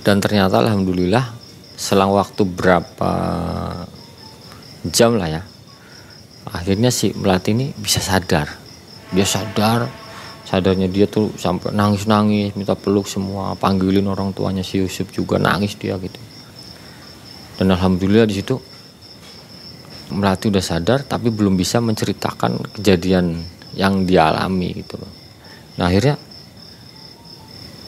Dan 0.00 0.20
ternyata 0.24 0.64
alhamdulillah 0.64 1.24
selang 1.76 2.16
waktu 2.16 2.48
berapa 2.48 3.12
jam 4.88 5.16
lah 5.20 5.28
ya 5.28 5.42
akhirnya 6.48 6.88
si 6.88 7.12
melati 7.12 7.52
ini 7.52 7.72
bisa 7.76 8.00
sadar. 8.00 8.48
Dia 9.12 9.28
sadar 9.28 9.84
sadarnya 10.44 10.92
dia 10.92 11.08
tuh 11.08 11.32
sampai 11.36 11.72
nangis 11.72 12.04
nangis 12.04 12.52
minta 12.52 12.76
peluk 12.76 13.08
semua 13.08 13.56
panggilin 13.56 14.04
orang 14.04 14.36
tuanya 14.36 14.60
si 14.60 14.80
Yusuf 14.80 15.08
juga 15.12 15.36
nangis 15.36 15.76
dia 15.76 15.96
gitu. 16.00 16.20
Dan 17.60 17.72
alhamdulillah 17.72 18.28
di 18.28 18.36
situ 18.36 18.56
melati 20.12 20.52
udah 20.52 20.64
sadar 20.64 21.04
tapi 21.08 21.32
belum 21.32 21.56
bisa 21.56 21.80
menceritakan 21.80 22.76
kejadian 22.76 23.40
yang 23.74 24.04
dialami 24.04 24.84
gitu 24.84 25.00
nah 25.74 25.90
akhirnya 25.90 26.14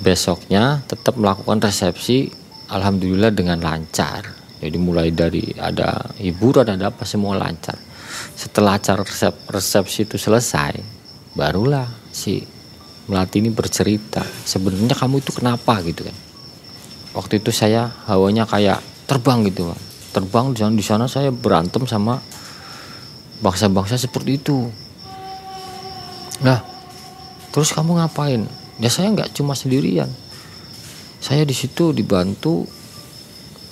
besoknya 0.02 0.82
tetap 0.84 1.16
melakukan 1.16 1.62
resepsi 1.62 2.30
alhamdulillah 2.70 3.32
dengan 3.32 3.62
lancar. 3.62 4.34
Jadi 4.56 4.76
mulai 4.80 5.12
dari 5.12 5.52
ada 5.60 6.00
hiburan 6.16 6.64
ada 6.64 6.88
apa 6.88 7.04
semua 7.04 7.36
lancar. 7.36 7.76
Setelah 8.32 8.80
acara 8.80 9.04
resep, 9.04 9.34
resepsi 9.52 10.08
itu 10.08 10.16
selesai 10.16 10.80
barulah 11.36 11.84
si 12.08 12.40
melati 13.06 13.44
ini 13.44 13.52
bercerita 13.52 14.24
sebenarnya 14.24 14.96
kamu 14.96 15.20
itu 15.20 15.30
kenapa? 15.36 15.78
Gitu 15.84 16.08
kan. 16.08 16.16
Waktu 17.12 17.44
itu 17.44 17.52
saya 17.52 17.88
hawanya 18.08 18.48
kayak 18.48 18.80
terbang 19.06 19.46
gitu 19.46 19.70
kan 19.70 19.80
terbang 20.16 20.56
di 20.56 20.58
sana 20.64 20.72
di 20.72 20.84
sana 20.84 21.04
saya 21.04 21.28
berantem 21.28 21.84
sama 21.84 22.16
bangsa-bangsa 23.44 24.00
seperti 24.00 24.40
itu. 24.40 24.64
Nah 26.40 26.56
terus 27.56 27.72
kamu 27.72 27.96
ngapain? 27.96 28.44
Ya 28.76 28.92
saya 28.92 29.08
nggak 29.16 29.32
cuma 29.32 29.56
sendirian. 29.56 30.12
Saya 31.24 31.48
di 31.48 31.56
situ 31.56 31.96
dibantu 31.96 32.68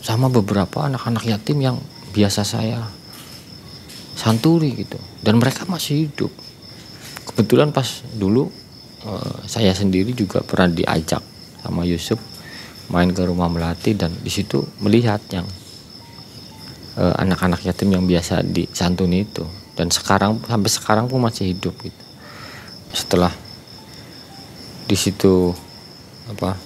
sama 0.00 0.32
beberapa 0.32 0.88
anak-anak 0.88 1.28
yatim 1.28 1.60
yang 1.60 1.76
biasa 2.16 2.48
saya 2.48 2.80
santuri 4.16 4.72
gitu. 4.72 4.96
Dan 5.20 5.36
mereka 5.36 5.68
masih 5.68 6.08
hidup. 6.08 6.32
Kebetulan 7.28 7.76
pas 7.76 7.84
dulu 8.16 8.48
uh, 9.04 9.36
saya 9.44 9.76
sendiri 9.76 10.16
juga 10.16 10.40
pernah 10.40 10.72
diajak 10.72 11.20
sama 11.60 11.84
Yusuf 11.84 12.16
main 12.88 13.12
ke 13.12 13.20
rumah 13.20 13.52
melati 13.52 13.92
dan 13.92 14.16
di 14.16 14.32
situ 14.32 14.64
melihat 14.80 15.20
yang 15.28 15.44
uh, 16.96 17.20
anak-anak 17.20 17.60
yatim 17.68 17.92
yang 17.92 18.08
biasa 18.08 18.40
disantuni 18.40 19.28
itu. 19.28 19.44
Dan 19.76 19.92
sekarang 19.92 20.40
sampai 20.40 20.70
sekarang 20.72 21.04
pun 21.04 21.20
masih 21.20 21.52
hidup 21.52 21.76
gitu. 21.84 22.04
Setelah 22.96 23.43
di 24.84 24.96
situ 24.96 25.52
apa 26.28 26.56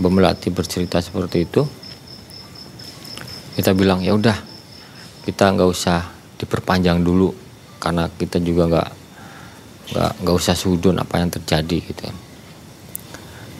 Mbak 0.00 0.10
Melati 0.10 0.48
bercerita 0.50 0.98
seperti 0.98 1.44
itu 1.44 1.62
kita 3.54 3.70
bilang 3.76 4.02
ya 4.02 4.16
udah 4.16 4.34
kita 5.24 5.54
nggak 5.54 5.70
usah 5.70 6.04
diperpanjang 6.36 7.00
dulu 7.00 7.32
karena 7.78 8.10
kita 8.10 8.42
juga 8.42 8.66
nggak 8.66 8.90
nggak 9.94 10.12
nggak 10.24 10.36
usah 10.36 10.56
sudun 10.56 10.96
apa 10.96 11.20
yang 11.20 11.30
terjadi 11.30 11.76
gitu 11.84 12.02
kan. 12.08 12.16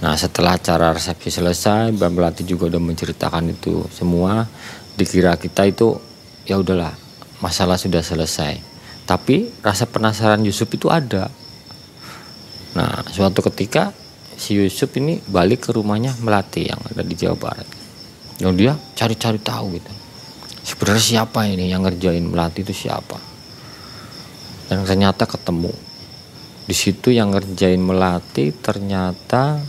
Nah 0.05 0.17
setelah 0.21 0.61
acara 0.61 0.93
resepsi 0.93 1.33
selesai, 1.33 1.95
Mbak 1.97 2.11
Melati 2.13 2.43
juga 2.45 2.69
udah 2.69 2.83
menceritakan 2.83 3.57
itu 3.57 3.85
semua. 3.89 4.45
Dikira 4.97 5.37
kita 5.41 5.65
itu 5.65 5.97
ya 6.45 6.61
udahlah 6.61 6.93
masalah 7.41 7.81
sudah 7.81 8.05
selesai. 8.05 8.61
Tapi 9.05 9.53
rasa 9.61 9.85
penasaran 9.89 10.45
Yusuf 10.45 10.69
itu 10.73 10.89
ada. 10.89 11.29
Nah 12.75 13.07
suatu 13.07 13.41
ketika 13.51 13.95
si 14.35 14.59
Yusuf 14.59 14.91
ini 14.99 15.23
balik 15.31 15.67
ke 15.67 15.71
rumahnya 15.75 16.19
Melati 16.19 16.67
yang 16.67 16.81
ada 16.83 17.03
di 17.07 17.15
Jawa 17.15 17.37
Barat. 17.39 17.69
Dan 18.35 18.59
dia 18.59 18.75
cari-cari 18.75 19.39
tahu 19.39 19.79
gitu. 19.79 19.93
Sebenarnya 20.65 21.05
siapa 21.05 21.47
ini 21.47 21.71
yang 21.71 21.85
ngerjain 21.85 22.25
melati 22.25 22.65
itu 22.65 22.73
siapa? 22.73 23.21
Dan 24.67 24.83
ternyata 24.89 25.29
ketemu. 25.29 25.71
Di 26.65 26.73
situ 26.73 27.13
yang 27.13 27.31
ngerjain 27.37 27.79
melati 27.79 28.49
ternyata 28.49 29.61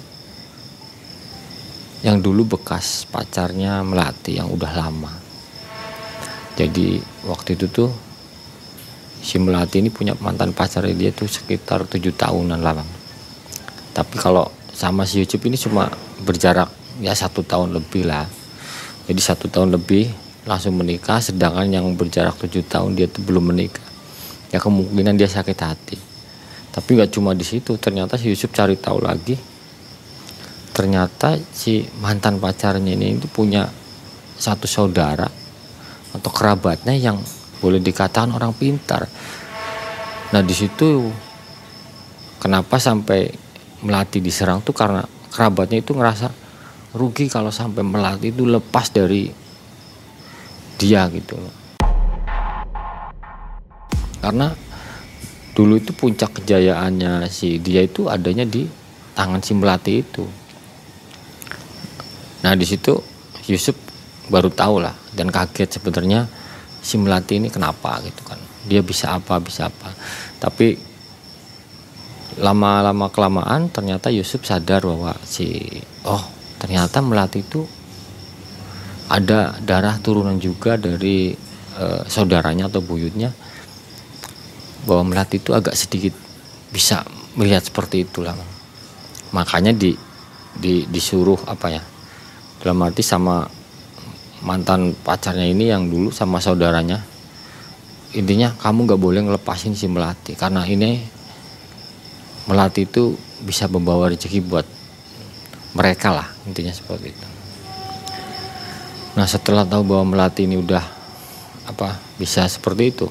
yang 2.02 2.24
dulu 2.24 2.56
bekas 2.56 3.04
pacarnya 3.12 3.84
melati 3.84 4.40
yang 4.40 4.48
udah 4.48 4.72
lama. 4.72 5.14
Jadi 6.56 7.04
waktu 7.28 7.60
itu 7.60 7.68
tuh 7.68 7.92
si 9.26 9.42
melati 9.42 9.82
ini 9.82 9.90
punya 9.90 10.14
mantan 10.22 10.54
pacar 10.54 10.86
dia 10.86 11.10
tuh 11.10 11.26
sekitar 11.26 11.90
tujuh 11.90 12.14
tahunan 12.14 12.62
lah 12.62 12.86
tapi 13.96 14.20
kalau 14.20 14.52
sama 14.76 15.08
si 15.08 15.24
Yucup 15.24 15.40
ini 15.48 15.56
cuma 15.56 15.88
berjarak 16.28 16.68
ya 17.00 17.16
satu 17.16 17.48
tahun 17.48 17.80
lebih 17.80 18.04
lah. 18.04 18.28
Jadi 19.08 19.22
satu 19.24 19.48
tahun 19.48 19.72
lebih 19.72 20.12
langsung 20.44 20.76
menikah 20.76 21.24
sedangkan 21.24 21.72
yang 21.72 21.88
berjarak 21.96 22.36
tujuh 22.44 22.68
tahun 22.68 23.00
dia 23.00 23.08
tuh 23.08 23.24
belum 23.24 23.56
menikah. 23.56 23.88
Ya 24.52 24.60
kemungkinan 24.60 25.16
dia 25.16 25.32
sakit 25.32 25.58
hati. 25.64 25.96
Tapi 26.76 26.90
nggak 26.92 27.16
cuma 27.16 27.32
di 27.32 27.48
situ 27.48 27.80
ternyata 27.80 28.20
si 28.20 28.28
Yusuf 28.28 28.52
cari 28.52 28.76
tahu 28.76 29.00
lagi 29.00 29.40
ternyata 30.76 31.40
si 31.56 31.88
mantan 32.04 32.36
pacarnya 32.36 33.00
ini 33.00 33.16
itu 33.16 33.32
punya 33.32 33.64
satu 34.36 34.68
saudara 34.68 35.24
atau 36.12 36.32
kerabatnya 36.36 36.92
yang 36.92 37.16
boleh 37.60 37.80
dikatakan 37.80 38.34
orang 38.36 38.52
pintar 38.56 39.08
nah 40.34 40.42
di 40.42 40.56
situ 40.56 41.08
kenapa 42.42 42.78
sampai 42.82 43.30
melati 43.86 44.20
diserang 44.20 44.66
tuh 44.66 44.74
karena 44.74 45.06
kerabatnya 45.30 45.84
itu 45.84 45.92
ngerasa 45.92 46.32
rugi 46.96 47.28
kalau 47.28 47.52
sampai 47.52 47.84
melati 47.84 48.32
itu 48.32 48.48
lepas 48.48 48.88
dari 48.90 49.28
dia 50.80 51.08
gitu. 51.12 51.36
Karena 54.24 54.52
dulu 55.56 55.80
itu 55.80 55.92
puncak 55.96 56.42
kejayaannya 56.42 57.28
si 57.32 57.60
dia 57.60 57.84
itu 57.84 58.08
adanya 58.08 58.48
di 58.48 58.68
tangan 59.16 59.44
si 59.44 59.52
melati 59.56 60.04
itu. 60.04 60.26
Nah 62.44 62.56
di 62.56 62.66
situ 62.68 62.96
Yusuf 63.52 63.76
baru 64.32 64.50
tahu 64.50 64.82
lah 64.82 64.96
dan 65.14 65.30
kaget 65.30 65.80
sebenarnya 65.80 66.26
si 66.86 67.02
melati 67.02 67.42
ini 67.42 67.50
kenapa 67.50 67.98
gitu 68.06 68.22
kan. 68.22 68.38
Dia 68.70 68.86
bisa 68.86 69.18
apa 69.18 69.42
bisa 69.42 69.74
apa. 69.74 69.90
Tapi 70.38 70.78
lama-lama 72.38 73.10
kelamaan 73.10 73.74
ternyata 73.74 74.14
Yusuf 74.14 74.46
sadar 74.46 74.86
bahwa 74.86 75.18
si 75.26 75.66
oh 76.06 76.22
ternyata 76.62 77.02
melati 77.02 77.42
itu 77.42 77.66
ada 79.08 79.56
darah 79.64 79.96
turunan 80.02 80.36
juga 80.42 80.76
dari 80.76 81.32
e, 81.78 81.86
saudaranya 82.10 82.68
atau 82.68 82.82
buyutnya 82.84 83.32
bahwa 84.84 85.16
melati 85.16 85.40
itu 85.40 85.56
agak 85.56 85.78
sedikit 85.78 86.12
bisa 86.74 87.08
melihat 87.40 87.64
seperti 87.64 88.04
itulah 88.04 88.36
makanya 89.32 89.72
di, 89.72 89.96
di 90.58 90.84
disuruh 90.90 91.40
apa 91.48 91.68
ya 91.72 91.84
dalam 92.60 92.84
arti 92.84 93.06
sama 93.06 93.46
mantan 94.46 94.94
pacarnya 94.94 95.50
ini 95.50 95.74
yang 95.74 95.90
dulu 95.90 96.14
sama 96.14 96.38
saudaranya 96.38 97.02
intinya 98.14 98.54
kamu 98.62 98.86
nggak 98.86 99.02
boleh 99.02 99.22
ngelepasin 99.26 99.74
si 99.74 99.90
melati 99.90 100.38
karena 100.38 100.62
ini 100.70 101.02
melati 102.46 102.86
itu 102.86 103.18
bisa 103.42 103.66
membawa 103.66 104.14
rezeki 104.14 104.40
buat 104.46 104.70
mereka 105.74 106.14
lah 106.14 106.30
intinya 106.46 106.72
seperti 106.72 107.10
itu 107.10 107.36
Nah 109.16 109.24
setelah 109.24 109.64
tahu 109.64 109.96
bahwa 109.96 110.12
melati 110.12 110.44
ini 110.44 110.60
udah 110.60 110.84
apa 111.66 111.96
bisa 112.20 112.44
seperti 112.52 112.92
itu. 112.92 113.08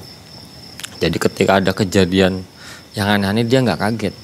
Jadi 1.01 1.17
ketika 1.17 1.57
ada 1.57 1.73
kejadian 1.73 2.45
yang 2.93 3.07
aneh-aneh 3.09 3.43
dia 3.43 3.65
nggak 3.65 3.81
kaget. 3.81 4.15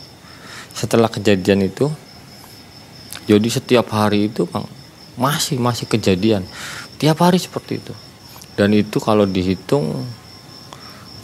Setelah 0.71 1.11
kejadian 1.11 1.67
itu, 1.67 1.91
jadi 3.27 3.43
setiap 3.49 3.91
hari 3.91 4.31
itu 4.31 4.47
masih 5.19 5.59
masih 5.59 5.89
kejadian. 5.89 6.45
Tiap 7.01 7.17
hari 7.17 7.41
seperti 7.41 7.81
itu. 7.81 7.93
Dan 8.53 8.77
itu 8.77 9.01
kalau 9.01 9.25
dihitung 9.25 10.05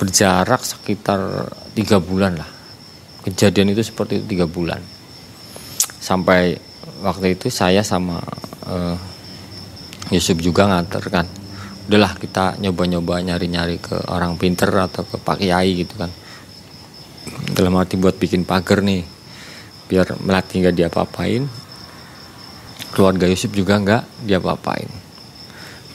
berjarak 0.02 0.66
sekitar 0.66 1.54
tiga 1.78 2.02
bulan 2.02 2.34
lah. 2.42 2.50
Kejadian 3.22 3.78
itu 3.78 3.86
seperti 3.86 4.26
tiga 4.26 4.50
bulan. 4.50 4.82
Sampai 6.02 6.58
waktu 7.06 7.38
itu 7.38 7.54
saya 7.54 7.86
sama 7.86 8.18
uh, 8.66 8.98
Yusuf 10.10 10.40
juga 10.40 10.66
nganter 10.66 11.04
kan 11.12 11.28
udahlah 11.88 12.20
kita 12.20 12.60
nyoba-nyoba 12.60 13.24
nyari-nyari 13.24 13.80
ke 13.80 13.96
orang 14.12 14.36
pinter 14.36 14.68
atau 14.76 15.08
ke 15.08 15.16
Pak 15.20 15.40
Kiai 15.40 15.72
gitu 15.84 15.96
kan 15.96 16.12
dalam 17.56 17.76
arti 17.80 17.96
buat 17.96 18.20
bikin 18.20 18.44
pagar 18.44 18.84
nih 18.84 19.08
biar 19.88 20.20
melati 20.20 20.60
nggak 20.60 20.76
diapa-apain 20.76 21.48
keluarga 22.92 23.24
Yusuf 23.32 23.56
juga 23.56 23.80
nggak 23.80 24.28
diapa-apain 24.28 25.07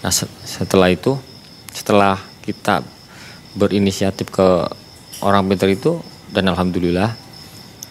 nah 0.02 0.12
setelah 0.44 0.90
itu 0.90 1.14
setelah 1.70 2.18
kita 2.42 2.82
berinisiatif 3.54 4.28
ke 4.28 4.46
orang 5.22 5.46
pinter 5.46 5.70
itu 5.70 6.02
dan 6.34 6.50
alhamdulillah 6.50 7.14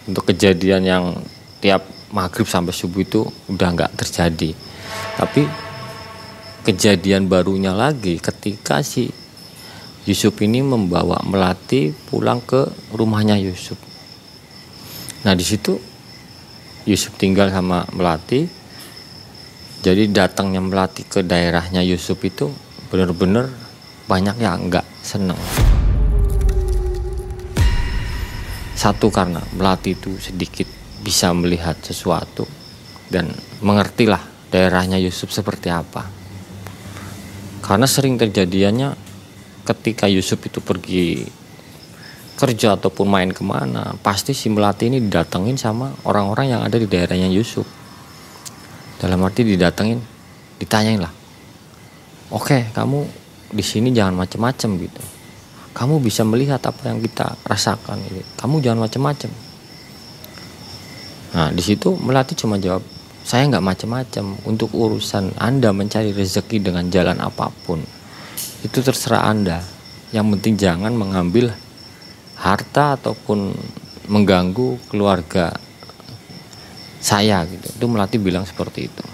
untuk 0.06 0.28
kejadian 0.28 0.82
yang 0.84 1.04
tiap 1.62 1.82
maghrib 2.12 2.44
sampai 2.44 2.74
subuh 2.76 3.00
itu 3.00 3.20
udah 3.48 3.68
nggak 3.72 3.96
terjadi 3.96 4.52
tapi 5.16 5.48
kejadian 6.62 7.26
barunya 7.26 7.74
lagi 7.74 8.22
ketika 8.22 8.84
si 8.86 9.10
Yusuf 10.02 10.34
ini 10.42 10.62
membawa 10.66 11.22
Melati 11.22 11.94
pulang 11.94 12.42
ke 12.42 12.66
rumahnya 12.90 13.38
Yusuf. 13.38 13.78
Nah 15.22 15.34
di 15.38 15.46
situ 15.46 15.78
Yusuf 16.86 17.14
tinggal 17.14 17.54
sama 17.54 17.86
Melati. 17.94 18.61
Jadi 19.82 20.14
datangnya 20.14 20.62
Melati 20.62 21.02
ke 21.02 21.26
daerahnya 21.26 21.82
Yusuf 21.82 22.22
itu 22.22 22.48
benar-benar 22.88 23.50
banyak 24.06 24.38
yang 24.38 24.70
nggak 24.70 24.86
seneng. 25.02 25.38
Satu 28.78 29.10
karena 29.10 29.42
Melati 29.58 29.98
itu 29.98 30.14
sedikit 30.22 30.70
bisa 31.02 31.34
melihat 31.34 31.74
sesuatu 31.82 32.46
dan 33.10 33.28
mengertilah 33.58 34.22
daerahnya 34.54 35.02
Yusuf 35.02 35.34
seperti 35.34 35.68
apa 35.68 36.22
karena 37.62 37.86
sering 37.86 38.18
terjadiannya 38.18 38.94
ketika 39.66 40.10
Yusuf 40.10 40.42
itu 40.46 40.58
pergi 40.58 41.26
kerja 42.38 42.74
ataupun 42.74 43.06
main 43.06 43.30
ke 43.30 43.40
mana 43.46 43.94
pasti 44.02 44.34
si 44.34 44.50
melati 44.50 44.90
ini 44.90 44.98
didatengin 44.98 45.54
sama 45.54 45.94
orang-orang 46.04 46.46
yang 46.58 46.60
ada 46.66 46.74
di 46.74 46.90
daerahnya 46.90 47.30
Yusuf 47.30 47.64
dalam 49.02 49.18
arti 49.26 49.42
didatengin 49.42 49.98
ditanyain 50.62 51.02
lah. 51.02 51.10
Oke 52.30 52.70
kamu 52.70 53.02
di 53.50 53.64
sini 53.66 53.90
jangan 53.90 54.14
macem-macem 54.14 54.78
gitu. 54.78 55.02
Kamu 55.74 55.98
bisa 55.98 56.22
melihat 56.22 56.62
apa 56.62 56.86
yang 56.86 57.02
kita 57.02 57.34
rasakan 57.42 57.98
gitu. 58.06 58.22
kamu 58.38 58.62
jangan 58.62 58.86
macem-macem. 58.86 59.30
Nah 61.34 61.50
di 61.50 61.62
situ 61.64 61.98
melati 61.98 62.38
cuma 62.38 62.62
jawab 62.62 62.86
saya 63.26 63.50
nggak 63.50 63.64
macam-macam 63.66 64.38
untuk 64.46 64.70
urusan 64.70 65.34
Anda 65.34 65.74
mencari 65.74 66.14
rezeki 66.14 66.62
dengan 66.62 66.86
jalan 66.86 67.18
apa 67.18 67.50
pun 67.66 67.82
itu 68.62 68.78
terserah 68.78 69.26
Anda. 69.26 69.58
Yang 70.14 70.38
penting 70.38 70.54
jangan 70.60 70.92
mengambil 70.94 71.50
harta 72.38 72.94
ataupun 72.94 73.50
mengganggu 74.06 74.78
keluarga 74.86 75.56
saya 77.02 77.42
gitu. 77.50 77.66
Itu 77.66 77.84
melati 77.90 78.16
bilang 78.22 78.46
seperti 78.46 78.86
itu. 78.86 79.04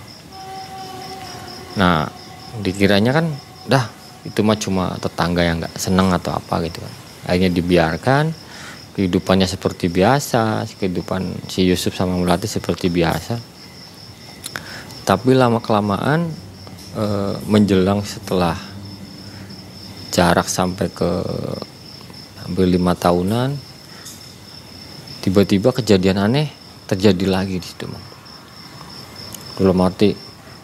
Nah 1.80 2.04
dikiranya 2.60 3.16
kan 3.16 3.26
dah 3.64 3.84
itu 4.28 4.44
mah 4.44 4.60
cuma 4.60 4.92
tetangga 5.00 5.40
yang 5.40 5.64
nggak 5.64 5.74
seneng 5.80 6.12
atau 6.12 6.36
apa 6.36 6.60
gitu 6.68 6.84
kan. 6.84 6.94
Akhirnya 7.24 7.50
dibiarkan 7.50 8.24
kehidupannya 8.92 9.48
seperti 9.48 9.88
biasa 9.88 10.68
kehidupan 10.68 11.48
si 11.48 11.64
Yusuf 11.64 11.96
sama 11.96 12.18
Melati 12.18 12.50
seperti 12.50 12.92
biasa. 12.92 13.40
Tapi 15.08 15.32
lama 15.32 15.62
kelamaan 15.64 16.28
e, 16.92 17.04
menjelang 17.48 18.04
setelah 18.04 18.58
jarak 20.12 20.50
sampai 20.50 20.90
ke 20.92 21.10
hampir 22.42 22.66
lima 22.68 22.98
tahunan 22.98 23.54
tiba-tiba 25.22 25.70
kejadian 25.70 26.18
aneh 26.18 26.57
terjadi 26.88 27.24
lagi 27.28 27.60
di 27.60 27.66
situ 27.68 27.84
dalam 29.58 29.78
arti 29.84 30.16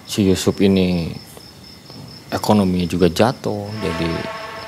si 0.09 0.25
Yusuf 0.25 0.57
ini 0.65 1.13
ekonominya 2.33 2.87
juga 2.89 3.13
jatuh 3.13 3.69
jadi 3.83 4.11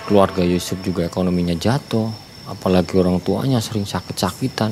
keluarga 0.06 0.42
Yusuf 0.46 0.78
juga 0.86 1.06
ekonominya 1.06 1.54
jatuh 1.58 2.10
apalagi 2.46 2.94
orang 2.94 3.18
tuanya 3.18 3.58
sering 3.58 3.82
sakit-sakitan. 3.82 4.70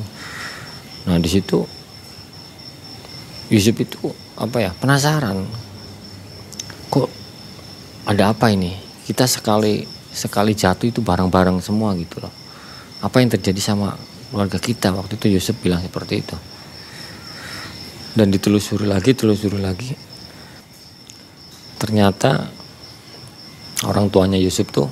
Nah 1.11 1.18
di 1.18 1.27
situ 1.27 1.66
Yusuf 3.51 3.75
itu 3.79 3.99
apa 4.38 4.62
ya 4.62 4.70
penasaran. 4.79 5.42
Kok 6.88 7.09
ada 8.07 8.31
apa 8.31 8.51
ini? 8.55 8.79
Kita 9.05 9.27
sekali 9.27 9.85
sekali 10.14 10.55
jatuh 10.55 10.87
itu 10.88 11.03
bareng-bareng 11.03 11.59
semua 11.59 11.92
gitu 11.99 12.23
loh. 12.23 12.33
Apa 13.03 13.20
yang 13.20 13.35
terjadi 13.35 13.61
sama 13.61 13.99
keluarga 14.31 14.57
kita? 14.62 14.94
Waktu 14.94 15.18
itu 15.18 15.27
Yusuf 15.35 15.59
bilang 15.61 15.83
seperti 15.83 16.23
itu 16.23 16.37
dan 18.14 18.31
ditelusuri 18.31 18.87
lagi 18.87 19.11
telusuri 19.12 19.59
lagi. 19.59 19.92
Ternyata 21.83 22.46
orang 23.90 24.09
tuanya 24.09 24.38
Yusuf 24.38 24.70
tuh 24.70 24.88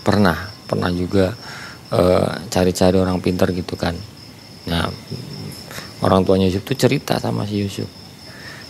pernah 0.00 0.48
pernah 0.64 0.88
juga 0.90 1.36
eh, 1.92 2.32
cari-cari 2.48 2.96
uh, 2.96 3.04
orang 3.04 3.20
pintar 3.20 3.52
gitu 3.52 3.76
kan. 3.76 3.94
Nah 4.66 4.88
orang 6.00 6.24
tuanya 6.24 6.48
Yusuf 6.48 6.64
tuh 6.64 6.80
cerita 6.80 7.20
sama 7.20 7.44
si 7.44 7.60
Yusuf. 7.60 7.86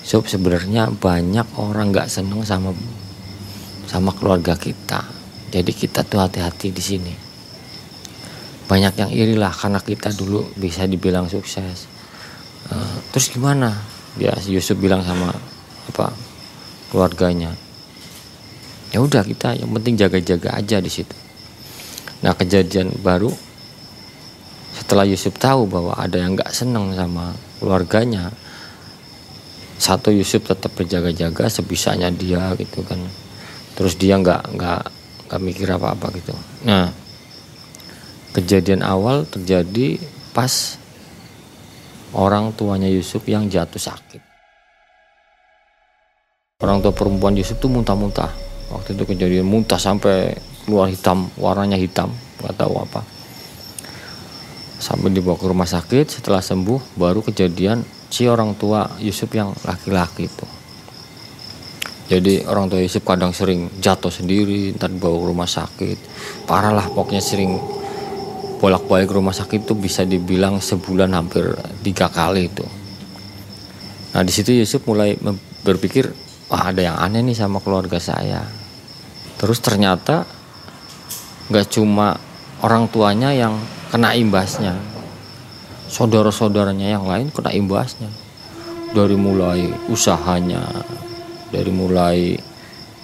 Yusuf 0.02 0.26
sebenarnya 0.26 0.90
banyak 0.90 1.46
orang 1.56 1.94
nggak 1.94 2.10
seneng 2.10 2.42
sama 2.42 2.74
sama 3.86 4.10
keluarga 4.18 4.58
kita. 4.58 5.06
Jadi 5.50 5.70
kita 5.74 6.02
tuh 6.06 6.22
hati-hati 6.22 6.74
di 6.74 6.82
sini. 6.82 7.14
Banyak 8.66 8.94
yang 9.02 9.10
iri 9.10 9.34
lah 9.34 9.50
karena 9.50 9.82
kita 9.82 10.14
dulu 10.14 10.46
bisa 10.54 10.86
dibilang 10.86 11.26
sukses 11.26 11.99
terus 13.14 13.32
gimana? 13.32 13.76
Ya 14.18 14.34
si 14.42 14.52
Yusuf 14.52 14.74
bilang 14.76 15.06
sama 15.06 15.30
apa 15.86 16.10
keluarganya 16.90 17.54
ya 18.90 18.98
udah 18.98 19.22
kita 19.22 19.54
yang 19.54 19.70
penting 19.70 19.94
jaga-jaga 19.94 20.58
aja 20.58 20.82
di 20.82 20.90
situ. 20.90 21.14
Nah 22.26 22.34
kejadian 22.34 22.90
baru 22.98 23.30
setelah 24.74 25.06
Yusuf 25.06 25.38
tahu 25.38 25.70
bahwa 25.70 25.94
ada 25.94 26.18
yang 26.18 26.34
nggak 26.34 26.50
seneng 26.50 26.90
sama 26.98 27.30
keluarganya, 27.62 28.34
satu 29.78 30.10
Yusuf 30.10 30.42
tetap 30.42 30.74
berjaga-jaga 30.74 31.46
sebisanya 31.46 32.10
dia 32.10 32.50
gitu 32.58 32.82
kan, 32.82 32.98
terus 33.78 33.94
dia 33.94 34.18
nggak 34.18 34.58
nggak 34.58 34.82
nggak 35.30 35.40
mikir 35.40 35.70
apa-apa 35.70 36.10
gitu. 36.18 36.34
Nah 36.66 36.90
kejadian 38.34 38.82
awal 38.82 39.22
terjadi 39.30 40.02
pas 40.34 40.79
orang 42.16 42.54
tuanya 42.56 42.88
Yusuf 42.90 43.26
yang 43.28 43.46
jatuh 43.46 43.80
sakit. 43.80 44.22
Orang 46.60 46.84
tua 46.84 46.92
perempuan 46.92 47.34
Yusuf 47.34 47.56
tuh 47.56 47.72
muntah-muntah. 47.72 48.30
Waktu 48.70 48.94
itu 48.94 49.02
kejadian 49.02 49.48
muntah 49.48 49.80
sampai 49.80 50.36
keluar 50.64 50.86
hitam 50.86 51.26
warnanya 51.40 51.74
hitam 51.74 52.12
nggak 52.40 52.54
tahu 52.54 52.78
apa 52.78 53.02
sampai 54.80 55.12
dibawa 55.12 55.36
ke 55.36 55.46
rumah 55.50 55.68
sakit 55.68 56.06
setelah 56.20 56.40
sembuh 56.40 56.96
baru 56.96 57.20
kejadian 57.26 57.84
si 58.06 58.30
orang 58.30 58.56
tua 58.56 58.86
Yusuf 59.02 59.28
yang 59.34 59.52
laki-laki 59.66 60.30
itu 60.30 60.46
jadi 62.06 62.46
orang 62.46 62.70
tua 62.70 62.80
Yusuf 62.80 63.02
kadang 63.02 63.34
sering 63.34 63.66
jatuh 63.82 64.14
sendiri 64.14 64.70
ntar 64.78 64.94
dibawa 64.94 65.18
ke 65.20 65.26
rumah 65.26 65.50
sakit 65.50 65.98
parah 66.48 66.70
lah 66.70 66.86
pokoknya 66.86 67.18
sering 67.18 67.58
bolak-balik 68.60 69.08
rumah 69.08 69.32
sakit 69.32 69.64
itu 69.64 69.72
bisa 69.72 70.04
dibilang 70.04 70.60
sebulan 70.60 71.16
hampir 71.16 71.56
tiga 71.80 72.12
kali 72.12 72.52
itu. 72.52 72.62
Nah 74.12 74.20
di 74.20 74.28
situ 74.28 74.52
Yusuf 74.52 74.84
mulai 74.84 75.16
berpikir 75.64 76.12
wah 76.52 76.68
ada 76.68 76.84
yang 76.84 77.00
aneh 77.00 77.24
nih 77.24 77.40
sama 77.40 77.64
keluarga 77.64 77.96
saya. 77.96 78.44
Terus 79.40 79.64
ternyata 79.64 80.28
nggak 81.48 81.66
cuma 81.72 82.20
orang 82.60 82.84
tuanya 82.92 83.32
yang 83.32 83.56
kena 83.88 84.12
imbasnya 84.12 84.76
saudara-saudaranya 85.88 87.00
yang 87.00 87.08
lain 87.08 87.32
kena 87.32 87.50
imbasnya. 87.56 88.12
Dari 88.90 89.14
mulai 89.14 89.70
usahanya 89.88 90.66
dari 91.50 91.70
mulai 91.70 92.34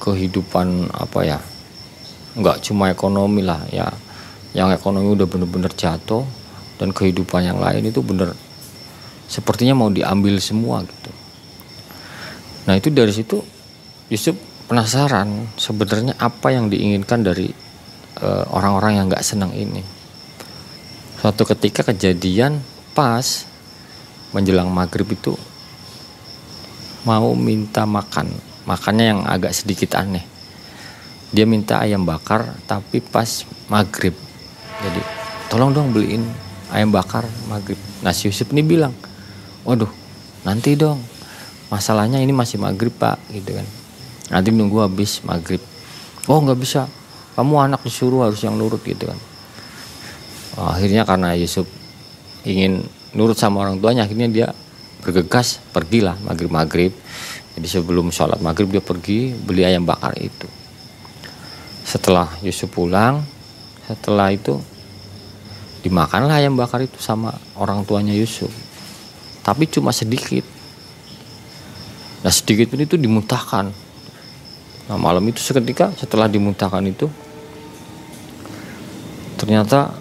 kehidupan 0.02 0.90
apa 0.92 1.20
ya 1.26 1.38
nggak 2.36 2.62
cuma 2.62 2.92
ekonomi 2.92 3.40
lah 3.40 3.62
ya 3.70 3.88
yang 4.56 4.72
ekonomi 4.72 5.12
udah 5.12 5.28
bener-bener 5.28 5.68
jatuh 5.76 6.24
dan 6.80 6.96
kehidupan 6.96 7.44
yang 7.44 7.60
lain 7.60 7.84
itu 7.84 8.00
bener 8.00 8.32
sepertinya 9.28 9.76
mau 9.76 9.92
diambil 9.92 10.40
semua 10.40 10.80
gitu 10.80 11.12
nah 12.64 12.72
itu 12.72 12.88
dari 12.88 13.12
situ 13.12 13.44
Yusuf 14.08 14.34
penasaran 14.64 15.52
sebenarnya 15.60 16.16
apa 16.16 16.50
yang 16.50 16.72
diinginkan 16.72 17.20
dari 17.20 17.66
Eh, 18.16 18.44
orang-orang 18.48 18.96
uh, 18.96 18.96
yang 18.96 19.06
nggak 19.12 19.20
senang 19.20 19.52
ini. 19.52 19.84
Suatu 21.20 21.44
ketika 21.44 21.84
kejadian 21.84 22.64
pas 22.96 23.44
menjelang 24.32 24.72
maghrib 24.72 25.04
itu 25.12 25.36
mau 27.04 27.36
minta 27.36 27.84
makan, 27.84 28.32
makannya 28.64 29.04
yang 29.12 29.20
agak 29.28 29.52
sedikit 29.52 30.00
aneh. 30.00 30.24
Dia 31.28 31.44
minta 31.44 31.76
ayam 31.76 32.08
bakar 32.08 32.56
tapi 32.64 33.04
pas 33.04 33.44
maghrib. 33.68 34.16
Jadi 34.82 35.00
tolong 35.48 35.72
dong 35.72 35.94
beliin 35.94 36.26
ayam 36.74 36.92
bakar 36.92 37.24
maghrib. 37.48 37.78
Nah 38.02 38.12
si 38.12 38.28
Yusuf 38.28 38.50
ini 38.52 38.60
bilang, 38.66 38.92
waduh 39.62 39.90
nanti 40.42 40.76
dong 40.76 41.00
masalahnya 41.72 42.20
ini 42.22 42.34
masih 42.34 42.60
maghrib 42.60 42.92
pak 42.92 43.16
gitu 43.32 43.56
kan. 43.56 43.66
Nanti 44.32 44.50
nunggu 44.50 44.84
habis 44.84 45.22
maghrib. 45.22 45.62
Oh 46.26 46.42
nggak 46.42 46.58
bisa, 46.58 46.90
kamu 47.36 47.54
anak 47.70 47.80
disuruh 47.84 48.26
harus 48.26 48.40
yang 48.40 48.56
nurut 48.56 48.80
gitu 48.80 49.06
kan 49.06 49.18
akhirnya 50.56 51.04
karena 51.04 51.36
Yusuf 51.36 51.68
ingin 52.48 52.80
nurut 53.12 53.36
sama 53.36 53.60
orang 53.60 53.76
tuanya 53.76 54.08
akhirnya 54.08 54.28
dia 54.32 54.48
bergegas 55.04 55.60
pergilah 55.70 56.16
maghrib 56.24 56.48
maghrib 56.48 56.92
jadi 57.52 57.68
sebelum 57.68 58.08
sholat 58.08 58.40
maghrib 58.40 58.72
dia 58.72 58.80
pergi 58.80 59.36
beli 59.36 59.68
ayam 59.68 59.84
bakar 59.84 60.16
itu 60.16 60.48
setelah 61.84 62.32
Yusuf 62.40 62.72
pulang 62.72 63.20
setelah 63.86 64.34
itu 64.34 64.58
dimakanlah 65.86 66.42
ayam 66.42 66.58
bakar 66.58 66.82
itu 66.82 66.98
sama 66.98 67.30
orang 67.54 67.86
tuanya 67.86 68.10
Yusuf. 68.10 68.50
Tapi 69.46 69.70
cuma 69.70 69.94
sedikit. 69.94 70.42
Nah 72.26 72.32
sedikit 72.34 72.74
pun 72.74 72.82
itu 72.82 72.98
dimuntahkan. 72.98 73.70
Nah 74.90 74.98
malam 74.98 75.22
itu 75.30 75.38
seketika 75.38 75.94
setelah 75.94 76.26
dimuntahkan 76.26 76.82
itu 76.82 77.06
ternyata 79.38 79.94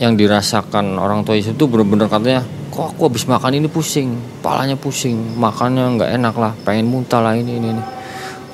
yang 0.00 0.16
dirasakan 0.16 0.96
orang 0.96 1.20
tua 1.20 1.36
Yusuf 1.36 1.52
itu 1.52 1.68
benar-benar 1.68 2.08
katanya 2.08 2.40
kok 2.72 2.96
aku 2.96 3.12
habis 3.12 3.28
makan 3.28 3.60
ini 3.60 3.68
pusing? 3.68 4.16
Palanya 4.40 4.80
pusing. 4.80 5.36
Makannya 5.36 6.00
nggak 6.00 6.10
enak 6.16 6.34
lah. 6.40 6.52
Pengen 6.64 6.88
muntah 6.88 7.20
lah 7.20 7.36
ini 7.36 7.60
ini, 7.60 7.76
ini. 7.76 7.82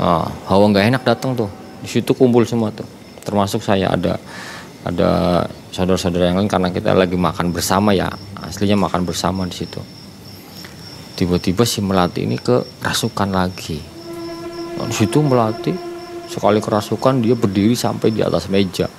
Nah, 0.03 0.27
hawa 0.51 0.65
nggak 0.75 0.91
enak 0.91 1.03
datang 1.07 1.39
tuh. 1.39 1.51
Di 1.79 1.87
situ 1.87 2.11
kumpul 2.15 2.43
semua 2.43 2.75
tuh 2.75 3.02
termasuk 3.23 3.63
saya 3.63 3.91
ada 3.95 4.19
ada 4.83 5.43
saudara-saudara 5.71 6.31
yang 6.31 6.43
lain 6.43 6.51
karena 6.51 6.69
kita 6.75 6.91
lagi 6.93 7.15
makan 7.15 7.55
bersama 7.55 7.95
ya. 7.95 8.11
Aslinya 8.43 8.75
makan 8.75 9.07
bersama 9.07 9.47
di 9.47 9.55
situ. 9.55 9.79
Tiba-tiba 11.15 11.63
si 11.63 11.79
melati 11.79 12.27
ini 12.27 12.37
kerasukan 12.37 13.31
lagi. 13.31 13.79
Nah, 14.79 14.87
di 14.91 14.95
situ 14.97 15.23
melati 15.23 15.71
sekali 16.27 16.59
kerasukan 16.59 17.23
dia 17.23 17.39
berdiri 17.39 17.79
sampai 17.79 18.11
di 18.11 18.21
atas 18.25 18.51
meja. 18.51 18.91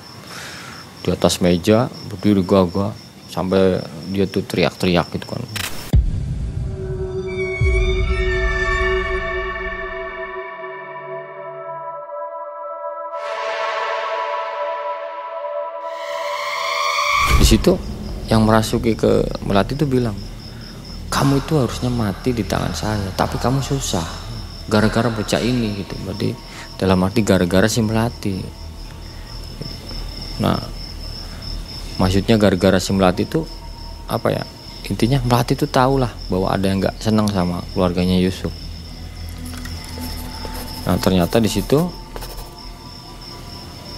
Di 1.04 1.12
atas 1.12 1.44
meja 1.44 1.84
berdiri 2.08 2.40
gagah 2.40 2.96
sampai 3.28 3.82
dia 4.14 4.24
tuh 4.30 4.46
teriak-teriak 4.46 5.10
gitu 5.10 5.26
kan 5.26 5.63
situ 17.54 17.78
yang 18.28 18.42
merasuki 18.42 18.98
ke 18.98 19.24
melati 19.44 19.78
itu 19.78 19.86
bilang 19.86 20.16
kamu 21.12 21.44
itu 21.44 21.54
harusnya 21.60 21.92
mati 21.92 22.34
di 22.34 22.42
tangan 22.42 22.74
saya 22.74 23.08
tapi 23.14 23.38
kamu 23.38 23.62
susah. 23.62 24.26
Gara-gara 24.64 25.12
bocah 25.12 25.44
ini 25.44 25.84
gitu. 25.84 25.94
Berarti 26.08 26.32
dalam 26.80 26.98
arti 27.04 27.20
gara-gara 27.20 27.68
si 27.68 27.84
melati. 27.84 28.40
Nah 30.40 30.58
maksudnya 31.98 32.34
gara-gara 32.34 32.78
si 32.82 32.90
Melati 32.90 33.22
itu 33.22 33.46
apa 34.10 34.34
ya 34.34 34.44
intinya 34.90 35.22
Melati 35.22 35.54
itu 35.54 35.70
tahu 35.70 36.02
lah 36.02 36.10
bahwa 36.28 36.50
ada 36.50 36.66
yang 36.66 36.82
nggak 36.82 36.98
senang 36.98 37.30
sama 37.30 37.62
keluarganya 37.72 38.18
Yusuf. 38.18 38.50
Nah 40.84 40.98
ternyata 41.00 41.38
di 41.40 41.48
situ 41.48 41.88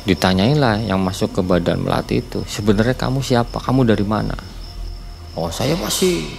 ditanyain 0.06 0.56
lah 0.56 0.78
yang 0.78 1.02
masuk 1.02 1.34
ke 1.34 1.42
badan 1.42 1.82
Melati 1.82 2.22
itu 2.22 2.46
sebenarnya 2.46 2.94
kamu 2.94 3.20
siapa? 3.20 3.58
Kamu 3.58 3.82
dari 3.82 4.06
mana? 4.06 4.38
Oh 5.34 5.50
saya 5.50 5.74
masih 5.76 6.30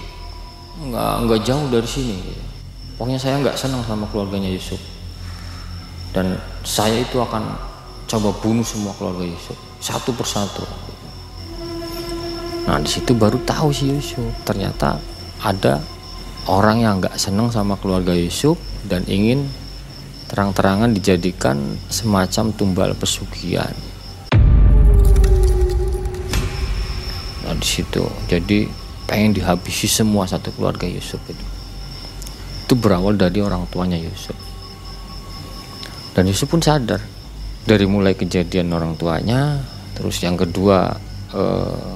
nggak 0.88 1.14
nggak 1.28 1.40
jauh 1.44 1.68
dari 1.68 1.86
sini. 1.86 2.18
Pokoknya 2.96 3.20
saya 3.20 3.38
nggak 3.44 3.60
senang 3.60 3.84
sama 3.84 4.08
keluarganya 4.10 4.50
Yusuf. 4.50 4.80
Dan 6.16 6.40
saya 6.64 7.04
itu 7.04 7.20
akan 7.20 7.44
coba 8.08 8.32
bunuh 8.40 8.64
semua 8.64 8.96
keluarga 8.96 9.28
Yusuf 9.28 9.60
satu 9.84 10.16
persatu. 10.16 10.64
Nah 12.68 12.80
di 12.82 12.90
situ 12.90 13.12
baru 13.14 13.38
tahu 13.44 13.70
si 13.72 13.92
Yusuf 13.92 14.28
ternyata 14.44 15.00
ada 15.44 15.84
orang 16.48 16.82
yang 16.82 16.94
nggak 17.04 17.20
senang 17.20 17.52
sama 17.52 17.76
keluarga 17.78 18.16
Yusuf 18.16 18.58
dan 18.88 19.04
ingin 19.06 19.48
terang-terangan 20.28 20.92
dijadikan 20.92 21.80
semacam 21.88 22.52
tumbal 22.52 22.92
pesugihan. 22.96 23.72
nah 27.48 27.56
di 27.56 27.64
situ. 27.64 28.04
Jadi 28.28 28.68
pengen 29.08 29.32
dihabisi 29.32 29.88
semua 29.88 30.28
satu 30.28 30.52
keluarga 30.52 30.84
Yusuf 30.84 31.24
itu. 31.32 31.46
Itu 32.68 32.76
berawal 32.76 33.16
dari 33.16 33.40
orang 33.40 33.64
tuanya 33.72 33.96
Yusuf. 33.96 34.36
Dan 36.12 36.28
Yusuf 36.28 36.52
pun 36.52 36.60
sadar 36.60 37.00
dari 37.64 37.88
mulai 37.88 38.20
kejadian 38.20 38.76
orang 38.76 39.00
tuanya. 39.00 39.64
Terus 39.96 40.20
yang 40.20 40.36
kedua 40.36 40.92
eh, 41.32 41.92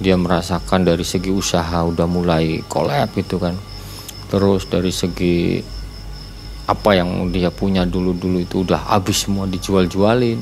dia 0.00 0.16
merasakan 0.16 0.88
dari 0.88 1.04
segi 1.04 1.28
usaha 1.28 1.84
udah 1.84 2.08
mulai 2.08 2.64
kolab 2.64 3.12
gitu 3.12 3.36
kan. 3.36 3.52
Terus 4.32 4.64
dari 4.72 4.88
segi 4.88 5.60
apa 6.64 6.96
yang 6.96 7.28
dia 7.28 7.52
punya 7.52 7.84
dulu-dulu 7.84 8.40
itu 8.40 8.64
udah 8.64 8.92
habis 8.96 9.28
semua 9.28 9.44
dijual-jualin. 9.44 10.40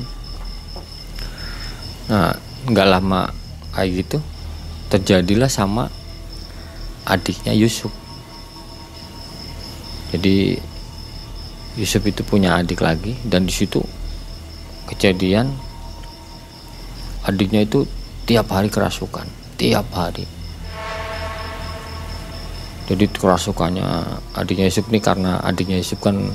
Nah 2.10 2.34
nggak 2.68 2.88
lama 2.88 3.30
kayak 3.74 3.90
gitu 4.06 4.18
terjadilah 4.86 5.50
sama 5.50 5.90
adiknya 7.08 7.50
Yusuf. 7.56 7.90
Jadi 10.12 10.60
Yusuf 11.80 12.04
itu 12.04 12.20
punya 12.22 12.60
adik 12.60 12.84
lagi 12.84 13.16
dan 13.24 13.48
di 13.48 13.54
situ 13.54 13.80
kejadian 14.92 15.48
adiknya 17.24 17.64
itu 17.64 17.88
tiap 18.28 18.52
hari 18.52 18.68
kerasukan 18.68 19.24
tiap 19.56 19.88
hari 19.96 20.28
jadi 22.92 23.08
kerasukannya 23.08 23.88
adiknya 24.36 24.68
Yusuf 24.68 24.84
ini 24.92 25.00
karena 25.00 25.40
adiknya 25.40 25.80
Yusuf 25.80 25.96
kan 26.04 26.28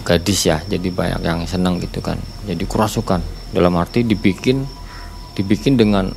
gadis 0.00 0.48
ya 0.48 0.64
jadi 0.64 0.88
banyak 0.88 1.20
yang 1.20 1.44
senang 1.44 1.76
gitu 1.76 2.00
kan. 2.00 2.16
Jadi 2.48 2.64
kerasukan 2.64 3.20
dalam 3.52 3.76
arti 3.76 4.00
dibikin 4.00 4.64
dibikin 5.36 5.76
dengan 5.76 6.08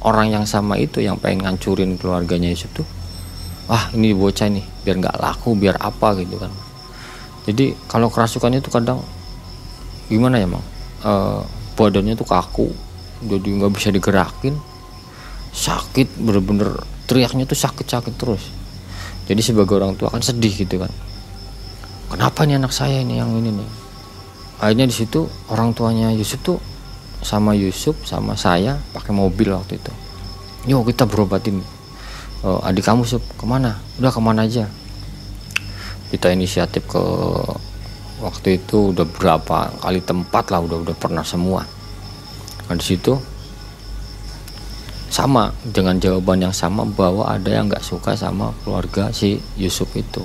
orang 0.00 0.32
yang 0.32 0.44
sama 0.48 0.80
itu 0.80 1.04
yang 1.04 1.20
pengen 1.20 1.44
ngancurin 1.44 2.00
keluarganya 2.00 2.48
Yusuf 2.48 2.72
tuh. 2.72 2.88
Wah 3.68 3.92
ini 3.92 4.16
bocah 4.16 4.48
nih 4.48 4.64
biar 4.80 4.96
nggak 4.96 5.20
laku 5.20 5.52
biar 5.52 5.76
apa 5.76 6.16
gitu 6.16 6.40
kan. 6.40 6.48
Jadi 7.44 7.76
kalau 7.84 8.08
kerasukannya 8.08 8.64
itu 8.64 8.72
kadang 8.72 9.04
gimana 10.08 10.40
ya 10.40 10.48
mang? 10.48 10.64
E, 11.04 11.12
badannya 11.76 12.16
tuh 12.16 12.24
kaku 12.24 12.72
jadi 13.28 13.48
nggak 13.60 13.72
bisa 13.76 13.92
digerakin. 13.92 14.56
Sakit 15.52 16.16
bener-bener 16.16 16.80
teriaknya 17.12 17.44
tuh 17.44 17.60
sakit-sakit 17.60 18.16
terus. 18.16 18.40
Jadi 19.28 19.44
sebagai 19.44 19.76
orang 19.76 19.92
tua 20.00 20.08
kan 20.08 20.24
sedih 20.24 20.48
gitu 20.56 20.80
kan. 20.80 20.88
Kenapa 22.08 22.48
nih 22.48 22.56
anak 22.56 22.72
saya 22.72 23.04
ini 23.04 23.20
yang 23.20 23.28
ini 23.36 23.52
nih? 23.52 23.68
Akhirnya 24.64 24.88
di 24.88 24.96
situ 24.96 25.28
orang 25.52 25.76
tuanya 25.76 26.08
Yusuf 26.08 26.40
tuh 26.40 26.56
sama 27.20 27.52
Yusuf 27.52 28.00
sama 28.08 28.32
saya 28.32 28.80
pakai 28.96 29.12
mobil 29.12 29.52
waktu 29.52 29.76
itu. 29.76 29.92
Yuk 30.72 30.88
kita 30.88 31.04
berobatin. 31.04 31.60
Oh, 32.40 32.64
adik 32.64 32.88
kamu 32.88 33.04
Yusuf 33.04 33.20
ke 33.36 33.44
mana? 33.44 33.76
Udah 34.00 34.08
ke 34.08 34.20
mana 34.24 34.48
aja? 34.48 34.64
Kita 36.08 36.32
inisiatif 36.32 36.88
ke 36.88 37.02
waktu 38.24 38.56
itu 38.56 38.96
udah 38.96 39.04
berapa 39.04 39.68
kali 39.84 40.00
tempat 40.00 40.48
lah 40.48 40.64
udah 40.64 40.80
udah 40.88 40.96
pernah 40.96 41.26
semua. 41.26 41.66
Nah 42.70 42.76
di 42.78 42.84
situ 42.84 43.31
sama 45.12 45.52
dengan 45.60 46.00
jawaban 46.00 46.40
yang 46.40 46.56
sama 46.56 46.88
bahwa 46.88 47.28
ada 47.28 47.52
yang 47.52 47.68
nggak 47.68 47.84
suka 47.84 48.16
sama 48.16 48.56
keluarga 48.64 49.12
si 49.12 49.36
Yusuf 49.60 49.92
itu. 49.92 50.24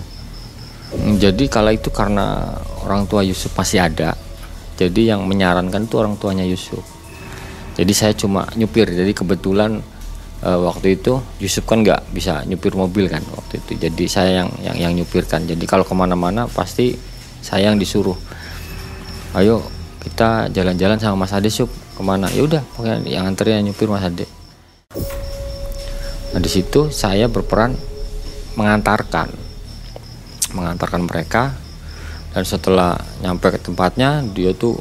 Jadi 1.20 1.52
kala 1.52 1.76
itu 1.76 1.92
karena 1.92 2.56
orang 2.88 3.04
tua 3.12 3.20
Yusuf 3.20 3.52
masih 3.52 3.84
ada 3.84 4.16
jadi 4.78 5.18
yang 5.18 5.26
menyarankan 5.26 5.90
itu 5.90 5.96
orang 5.98 6.16
tuanya 6.22 6.46
Yusuf. 6.46 6.86
Jadi 7.76 7.94
saya 7.98 8.14
cuma 8.14 8.46
nyupir 8.54 8.86
jadi 8.88 9.10
kebetulan 9.10 9.82
e, 10.40 10.50
waktu 10.50 11.02
itu 11.02 11.18
Yusuf 11.42 11.66
kan 11.66 11.82
nggak 11.82 12.14
bisa 12.14 12.46
nyupir 12.46 12.78
mobil 12.78 13.10
kan 13.10 13.26
waktu 13.34 13.58
itu. 13.60 13.76
Jadi 13.76 14.06
saya 14.06 14.46
yang 14.46 14.50
yang 14.62 14.78
yang 14.78 14.94
nyupirkan. 15.02 15.50
Jadi 15.50 15.66
kalau 15.66 15.84
ke 15.84 15.92
mana-mana 15.98 16.46
pasti 16.48 16.94
saya 17.42 17.74
yang 17.74 17.82
disuruh 17.82 18.16
ayo 19.36 19.66
kita 20.06 20.48
jalan-jalan 20.54 21.02
sama 21.02 21.28
Mas 21.28 21.34
Ade 21.34 21.50
Sup. 21.52 21.68
Ke 21.98 22.06
mana? 22.06 22.30
Ya 22.30 22.46
udah 22.46 22.62
yang 23.10 23.26
anterin 23.26 23.66
nyupir 23.66 23.90
Mas 23.90 24.06
Ade 24.06 24.37
Nah 26.34 26.40
di 26.44 26.50
situ 26.52 26.92
saya 26.92 27.32
berperan 27.32 27.74
mengantarkan, 28.58 29.32
mengantarkan 30.54 31.04
mereka. 31.06 31.44
Dan 32.36 32.44
setelah 32.46 32.94
nyampe 33.24 33.50
ke 33.50 33.58
tempatnya 33.58 34.22
dia 34.22 34.54
tuh 34.54 34.78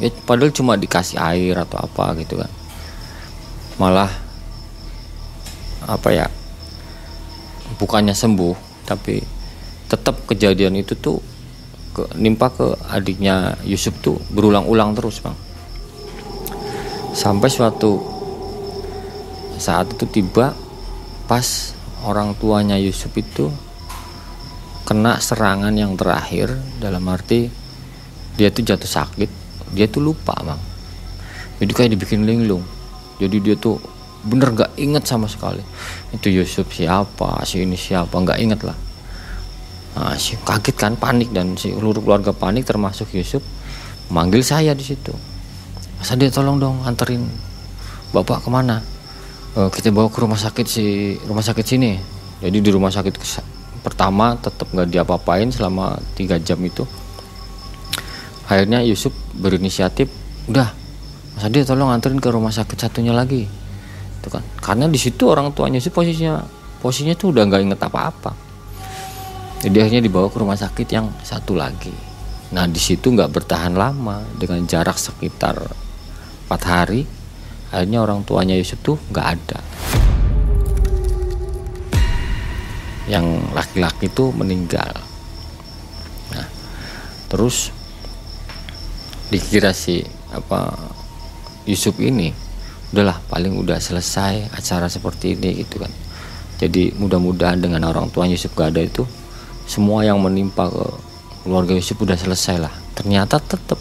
ya 0.00 0.08
padahal 0.24 0.52
cuma 0.54 0.80
dikasih 0.80 1.20
air 1.20 1.56
atau 1.60 1.82
apa 1.82 2.16
gitu 2.16 2.40
kan. 2.40 2.50
Malah 3.76 4.08
apa 5.86 6.08
ya 6.08 6.26
bukannya 7.76 8.16
sembuh 8.16 8.56
tapi 8.88 9.20
tetap 9.86 10.24
kejadian 10.26 10.80
itu 10.80 10.96
tuh 10.98 11.20
ke, 11.92 12.16
nimpa 12.16 12.48
ke 12.50 12.74
adiknya 12.90 13.60
Yusuf 13.62 13.94
tuh 14.00 14.16
berulang-ulang 14.32 14.96
terus 14.96 15.20
bang. 15.20 15.36
Sampai 17.12 17.48
suatu 17.52 18.15
saat 19.58 19.92
itu 19.92 20.04
tiba 20.08 20.56
pas 21.26 21.74
orang 22.04 22.36
tuanya 22.38 22.78
Yusuf 22.78 23.10
itu 23.18 23.50
kena 24.86 25.18
serangan 25.18 25.74
yang 25.74 25.98
terakhir 25.98 26.54
dalam 26.78 27.02
arti 27.10 27.50
dia 28.38 28.52
tuh 28.52 28.62
jatuh 28.62 28.88
sakit 28.88 29.30
dia 29.74 29.90
tuh 29.90 30.04
lupa 30.04 30.36
bang 30.44 30.76
jadi 31.56 31.72
kayak 31.72 31.90
dibikin 31.96 32.28
linglung. 32.28 32.64
Jadi 33.16 33.36
dia 33.40 33.56
tuh 33.56 33.80
bener 34.26 34.52
gak 34.52 34.76
inget 34.76 35.08
sama 35.08 35.24
sekali. 35.24 35.64
Itu 36.12 36.28
Yusuf 36.28 36.68
siapa 36.68 37.40
si 37.48 37.64
ini 37.64 37.78
siapa 37.78 38.12
nggak 38.12 38.38
inget 38.40 38.60
lah. 38.66 38.76
Nah, 39.96 40.12
si 40.20 40.36
kaget 40.36 40.76
kan 40.76 40.92
panik 41.00 41.32
dan 41.32 41.56
si 41.56 41.72
seluruh 41.72 42.04
keluarga 42.04 42.36
panik 42.36 42.68
termasuk 42.68 43.08
Yusuf 43.16 43.40
manggil 44.12 44.44
saya 44.44 44.76
di 44.76 44.84
situ. 44.84 45.12
Masa 45.96 46.12
dia 46.20 46.28
tolong 46.28 46.60
dong 46.60 46.84
anterin 46.84 47.24
bapak 48.12 48.44
ke 48.44 48.48
mana 48.52 48.84
uh, 49.56 49.70
kita 49.72 49.88
bawa 49.90 50.12
ke 50.12 50.20
rumah 50.20 50.38
sakit 50.38 50.66
si 50.68 51.16
rumah 51.24 51.42
sakit 51.42 51.64
sini. 51.64 51.96
Jadi 52.44 52.60
di 52.60 52.70
rumah 52.70 52.92
sakit 52.92 53.14
pertama 53.80 54.36
tetap 54.36 54.68
nggak 54.68 54.92
diapa-apain 54.92 55.48
selama 55.48 55.96
tiga 56.12 56.36
jam 56.36 56.60
itu. 56.60 56.84
Akhirnya 58.46 58.84
Yusuf 58.84 59.10
berinisiatif 59.34 60.06
udah 60.46 60.70
Mas 61.34 61.44
Adi 61.44 61.66
tolong 61.66 61.90
anterin 61.90 62.20
ke 62.20 62.28
rumah 62.28 62.52
sakit 62.52 62.76
satunya 62.76 63.16
lagi. 63.16 63.48
Itu 64.20 64.28
kan. 64.28 64.44
Karena 64.60 64.86
di 64.86 65.00
situ 65.00 65.26
orang 65.26 65.50
tuanya 65.56 65.80
Yusuf 65.80 65.96
posisinya 65.96 66.44
posisinya 66.80 67.16
tuh 67.16 67.32
udah 67.32 67.42
nggak 67.48 67.62
inget 67.64 67.80
apa-apa. 67.80 68.32
Jadi 69.64 69.76
akhirnya 69.80 70.04
dibawa 70.04 70.28
ke 70.28 70.36
rumah 70.36 70.54
sakit 70.54 70.88
yang 70.92 71.08
satu 71.24 71.56
lagi. 71.56 71.92
Nah 72.52 72.68
di 72.68 72.78
situ 72.78 73.10
nggak 73.10 73.32
bertahan 73.32 73.74
lama 73.74 74.22
dengan 74.36 74.62
jarak 74.68 74.94
sekitar 75.00 75.58
empat 76.46 76.62
hari 76.62 77.02
akhirnya 77.70 78.02
orang 78.02 78.22
tuanya 78.22 78.54
Yusuf 78.54 78.78
tuh 78.82 78.96
nggak 79.10 79.26
ada. 79.26 79.58
Yang 83.06 83.26
laki-laki 83.54 84.10
itu 84.10 84.34
meninggal. 84.34 84.92
Nah 86.34 86.46
terus 87.30 87.70
dikira 89.30 89.74
si 89.74 90.02
apa 90.30 90.74
Yusuf 91.66 91.98
ini 91.98 92.30
udahlah 92.94 93.18
paling 93.26 93.58
udah 93.58 93.82
selesai 93.82 94.54
acara 94.54 94.86
seperti 94.86 95.34
ini 95.34 95.62
gitu 95.66 95.82
kan. 95.82 95.90
Jadi 96.56 96.94
mudah-mudahan 96.96 97.60
dengan 97.60 97.84
orang 97.84 98.08
tua 98.08 98.24
Yusuf 98.24 98.56
gak 98.56 98.72
ada 98.72 98.80
itu 98.80 99.04
semua 99.68 100.06
yang 100.06 100.16
menimpa 100.22 100.72
ke 100.72 100.86
keluarga 101.44 101.76
Yusuf 101.76 102.00
udah 102.00 102.16
selesai 102.16 102.56
lah. 102.62 102.72
Ternyata 102.96 103.42
tetap 103.42 103.76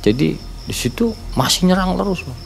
jadi 0.00 0.38
di 0.38 0.74
situ 0.74 1.12
masih 1.36 1.68
nyerang 1.68 2.00
terus 2.00 2.24
bang 2.24 2.43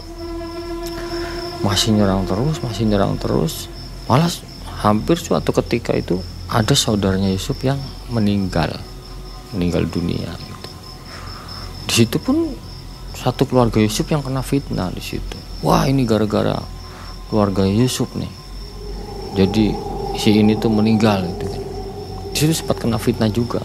masih 1.64 1.94
nyerang 1.94 2.24
terus 2.24 2.62
masih 2.62 2.84
nyerang 2.86 3.18
terus. 3.18 3.66
Malah 4.06 4.30
hampir 4.80 5.18
suatu 5.18 5.50
ketika 5.50 5.92
itu 5.92 6.22
ada 6.48 6.72
saudaranya 6.72 7.28
Yusuf 7.28 7.60
yang 7.60 7.76
meninggal 8.08 8.72
meninggal 9.52 9.84
dunia 9.88 10.28
gitu. 10.28 10.68
di 11.88 11.92
situ 12.04 12.16
pun 12.20 12.52
satu 13.16 13.48
keluarga 13.48 13.80
Yusuf 13.80 14.06
yang 14.12 14.22
kena 14.22 14.44
fitnah 14.44 14.92
di 14.94 15.02
situ. 15.02 15.36
Wah 15.66 15.88
ini 15.90 16.06
gara-gara 16.06 16.54
keluarga 17.26 17.66
Yusuf 17.66 18.06
nih. 18.14 18.30
Jadi 19.34 19.74
si 20.14 20.38
ini 20.38 20.54
tuh 20.54 20.70
meninggal 20.70 21.26
gitu 21.26 21.44
kan. 21.50 21.62
Di 22.30 22.36
situ 22.38 22.52
sempat 22.54 22.78
kena 22.78 22.94
fitnah 23.00 23.26
juga. 23.26 23.58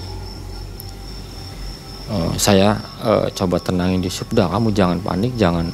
Uh, 2.10 2.34
saya 2.36 2.82
uh, 3.06 3.30
coba 3.32 3.62
tenangin 3.62 4.02
Yusuf 4.02 4.28
dah 4.34 4.50
kamu 4.50 4.74
jangan 4.74 4.98
panik 5.00 5.38
jangan 5.38 5.70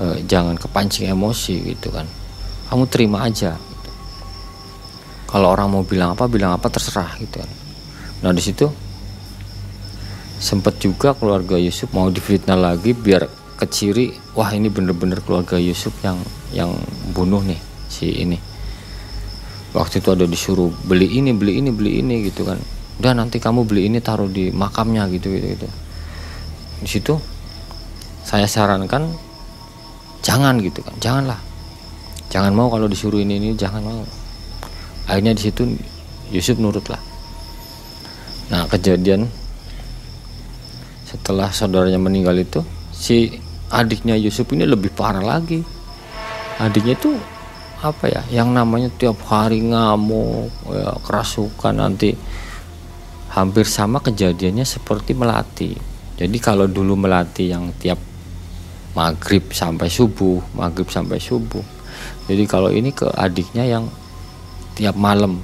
uh, 0.00 0.16
jangan 0.26 0.58
kepancing 0.58 1.10
emosi 1.10 1.74
gitu 1.74 1.90
kan. 1.94 2.06
Kamu 2.70 2.84
terima 2.90 3.26
aja. 3.26 3.54
Gitu. 3.54 3.90
kalau 5.34 5.50
orang 5.50 5.66
mau 5.66 5.82
bilang 5.82 6.14
apa 6.14 6.30
bilang 6.30 6.54
apa 6.54 6.70
terserah 6.70 7.18
gitu 7.18 7.42
kan. 7.42 7.50
Nah 8.22 8.30
di 8.30 8.38
situ 8.38 8.70
sempat 10.38 10.78
juga 10.78 11.16
keluarga 11.16 11.56
Yusuf 11.58 11.90
mau 11.90 12.06
difitnah 12.12 12.54
lagi 12.54 12.92
biar 12.92 13.26
keciri 13.54 14.12
wah 14.34 14.50
ini 14.52 14.68
bener-bener 14.68 15.22
keluarga 15.22 15.56
Yusuf 15.56 15.94
yang 16.02 16.18
yang 16.54 16.70
bunuh 17.14 17.42
nih 17.42 17.58
si 17.90 18.10
ini. 18.14 18.38
Waktu 19.74 19.98
itu 19.98 20.08
ada 20.14 20.22
disuruh 20.22 20.70
beli 20.86 21.18
ini 21.18 21.34
beli 21.34 21.58
ini 21.58 21.70
beli 21.74 21.98
ini 21.98 22.30
gitu 22.30 22.46
kan. 22.46 22.58
Udah 23.02 23.10
nanti 23.10 23.42
kamu 23.42 23.66
beli 23.66 23.90
ini 23.90 23.98
taruh 23.98 24.30
di 24.30 24.54
makamnya 24.54 25.10
gitu 25.10 25.34
gitu 25.34 25.46
gitu. 25.58 25.68
Di 26.84 26.88
situ 26.88 27.14
saya 28.22 28.46
sarankan 28.46 29.10
jangan 30.24 30.56
gitu 30.64 30.80
kan 30.80 30.96
janganlah. 30.98 31.40
Jangan 32.32 32.50
mau 32.56 32.66
kalau 32.72 32.88
disuruh 32.88 33.20
ini 33.20 33.38
ini 33.38 33.54
jangan 33.54 33.84
mau. 33.84 34.02
Akhirnya 35.04 35.36
di 35.36 35.42
situ 35.44 35.62
Yusuf 36.32 36.56
nurut 36.56 36.88
lah 36.88 37.14
nah 38.52 38.68
kejadian 38.68 39.24
setelah 41.08 41.48
saudaranya 41.48 41.96
meninggal 41.96 42.36
itu 42.36 42.60
si 42.92 43.32
adiknya 43.72 44.18
Yusuf 44.18 44.50
ini 44.52 44.66
lebih 44.66 44.90
parah 44.92 45.22
lagi. 45.22 45.62
Adiknya 46.58 46.94
itu 46.98 47.14
apa 47.82 48.04
ya 48.10 48.22
yang 48.30 48.54
namanya 48.54 48.88
tiap 48.94 49.20
hari 49.28 49.60
ngamuk 49.62 50.50
ya, 50.70 50.94
kerasukan 51.02 51.74
nanti 51.74 52.14
hampir 53.34 53.66
sama 53.66 54.02
kejadiannya 54.02 54.66
seperti 54.66 55.14
melati. 55.14 55.74
Jadi 56.14 56.36
kalau 56.38 56.70
dulu 56.70 56.94
melati 56.94 57.50
yang 57.50 57.74
tiap 57.78 57.98
maghrib 58.94 59.42
sampai 59.50 59.90
subuh 59.90 60.38
maghrib 60.54 60.86
sampai 60.88 61.18
subuh. 61.18 61.62
Jadi 62.30 62.46
kalau 62.48 62.70
ini 62.70 62.94
ke 62.94 63.10
adiknya 63.14 63.66
yang 63.66 63.84
tiap 64.78 64.96
malam. 64.96 65.42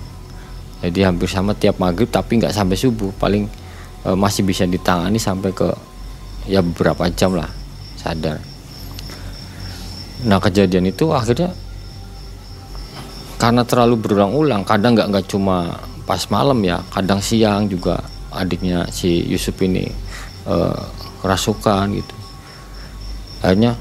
Jadi 0.81 1.05
hampir 1.05 1.29
sama 1.29 1.53
tiap 1.53 1.77
maghrib 1.77 2.09
tapi 2.09 2.41
nggak 2.41 2.55
sampai 2.55 2.79
subuh. 2.79 3.13
Paling 3.21 3.45
e, 4.07 4.11
masih 4.17 4.47
bisa 4.47 4.65
ditangani 4.65 5.21
sampai 5.21 5.53
ke 5.53 5.69
ya 6.49 6.65
beberapa 6.65 7.05
jam 7.13 7.37
lah 7.37 7.51
sadar. 8.01 8.41
Nah 10.25 10.41
kejadian 10.41 10.89
itu 10.89 11.13
akhirnya 11.13 11.53
karena 13.37 13.65
terlalu 13.65 13.97
berulang-ulang 14.01 14.65
kadang 14.65 14.97
nggak 14.97 15.09
nggak 15.11 15.27
cuma 15.29 15.81
pas 16.05 16.21
malam 16.29 16.61
ya 16.61 16.81
kadang 16.93 17.21
siang 17.21 17.69
juga 17.69 18.01
adiknya 18.33 18.85
si 18.93 19.25
Yusuf 19.27 19.57
ini 19.65 19.89
e, 20.45 20.57
kerasukan 21.25 21.87
gitu 21.97 22.20
akhirnya 23.41 23.77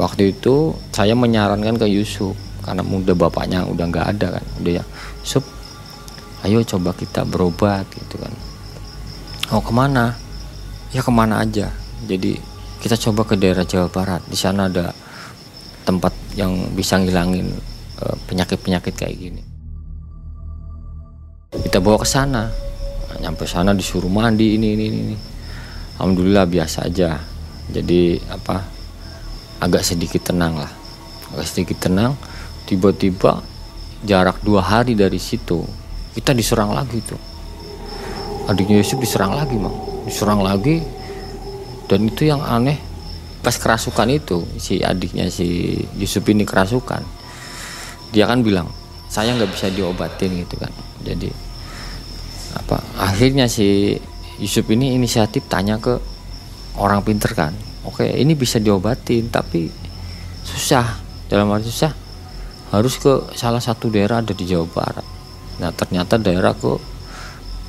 waktu 0.00 0.32
itu 0.32 0.72
saya 0.90 1.12
menyarankan 1.12 1.76
ke 1.76 1.86
Yusuf 1.88 2.32
karena 2.64 2.80
muda 2.80 3.12
bapaknya 3.12 3.64
udah 3.68 3.84
nggak 3.88 4.06
ada 4.16 4.40
kan. 4.40 4.44
Udah 4.60 4.72
ya 4.80 4.84
Yusuf 5.24 5.44
ayo 6.44 6.64
coba 6.64 6.96
kita 6.96 7.24
berobat 7.28 7.84
gitu 7.92 8.16
kan. 8.16 8.32
Oh 9.52 9.60
ke 9.60 9.72
mana? 9.72 10.16
Ya 10.94 11.04
ke 11.04 11.12
mana 11.12 11.44
aja. 11.44 11.68
Jadi 12.08 12.40
kita 12.80 12.96
coba 12.96 13.28
ke 13.28 13.36
daerah 13.36 13.66
Jawa 13.68 13.92
Barat. 13.92 14.24
Di 14.24 14.38
sana 14.38 14.72
ada 14.72 14.88
tempat 15.84 16.12
yang 16.38 16.72
bisa 16.72 16.96
ngilangin 16.96 17.52
uh, 18.00 18.16
penyakit-penyakit 18.24 18.94
kayak 18.96 19.16
gini. 19.20 19.42
Kita 21.50 21.82
bawa 21.82 22.00
ke 22.00 22.08
sana. 22.08 22.48
Nah, 23.10 23.16
nyampe 23.20 23.44
sana 23.44 23.74
disuruh 23.76 24.08
mandi 24.08 24.56
ini 24.56 24.68
ini 24.78 24.84
ini. 24.86 25.16
Alhamdulillah 26.00 26.48
biasa 26.48 26.88
aja 26.88 27.20
jadi 27.70 28.20
apa 28.28 28.66
agak 29.62 29.86
sedikit 29.86 30.20
tenang 30.34 30.58
lah. 30.58 30.72
Agak 31.32 31.46
sedikit 31.46 31.86
tenang 31.86 32.18
tiba-tiba 32.66 33.40
jarak 34.02 34.42
dua 34.42 34.62
hari 34.62 34.98
dari 34.98 35.18
situ 35.22 35.62
kita 36.12 36.34
diserang 36.34 36.74
lagi 36.74 36.98
tuh. 37.00 37.20
Adiknya 38.50 38.82
Yusuf 38.82 38.98
diserang 38.98 39.38
lagi 39.38 39.54
mang. 39.54 39.74
Diserang 40.04 40.42
lagi 40.42 40.82
dan 41.86 42.06
itu 42.06 42.26
yang 42.26 42.42
aneh 42.42 42.78
pas 43.40 43.56
kerasukan 43.56 44.10
itu 44.12 44.44
si 44.60 44.84
adiknya 44.84 45.32
si 45.32 45.80
Yusuf 45.96 46.22
ini 46.28 46.44
kerasukan 46.44 47.00
dia 48.12 48.28
kan 48.28 48.44
bilang 48.44 48.68
saya 49.10 49.34
nggak 49.34 49.50
bisa 49.50 49.66
diobatin 49.74 50.46
gitu 50.46 50.54
kan. 50.54 50.70
Jadi 51.02 51.30
apa 52.54 52.78
akhirnya 52.98 53.50
si 53.50 53.98
Yusuf 54.38 54.66
ini 54.70 54.94
inisiatif 54.94 55.46
tanya 55.50 55.78
ke 55.82 55.98
orang 56.78 57.02
pinter 57.02 57.32
kan? 57.32 57.56
Oke 57.88 58.06
ini 58.06 58.36
bisa 58.36 58.60
diobatin 58.60 59.32
tapi 59.32 59.70
susah. 60.44 61.08
Dalam 61.30 61.46
arti 61.54 61.70
susah 61.70 61.94
harus 62.74 62.98
ke 62.98 63.34
salah 63.38 63.62
satu 63.62 63.86
daerah 63.90 64.22
ada 64.22 64.34
di 64.34 64.44
Jawa 64.46 64.66
Barat. 64.66 65.06
Nah 65.62 65.70
ternyata 65.74 66.18
daerah 66.18 66.54
ke 66.54 66.74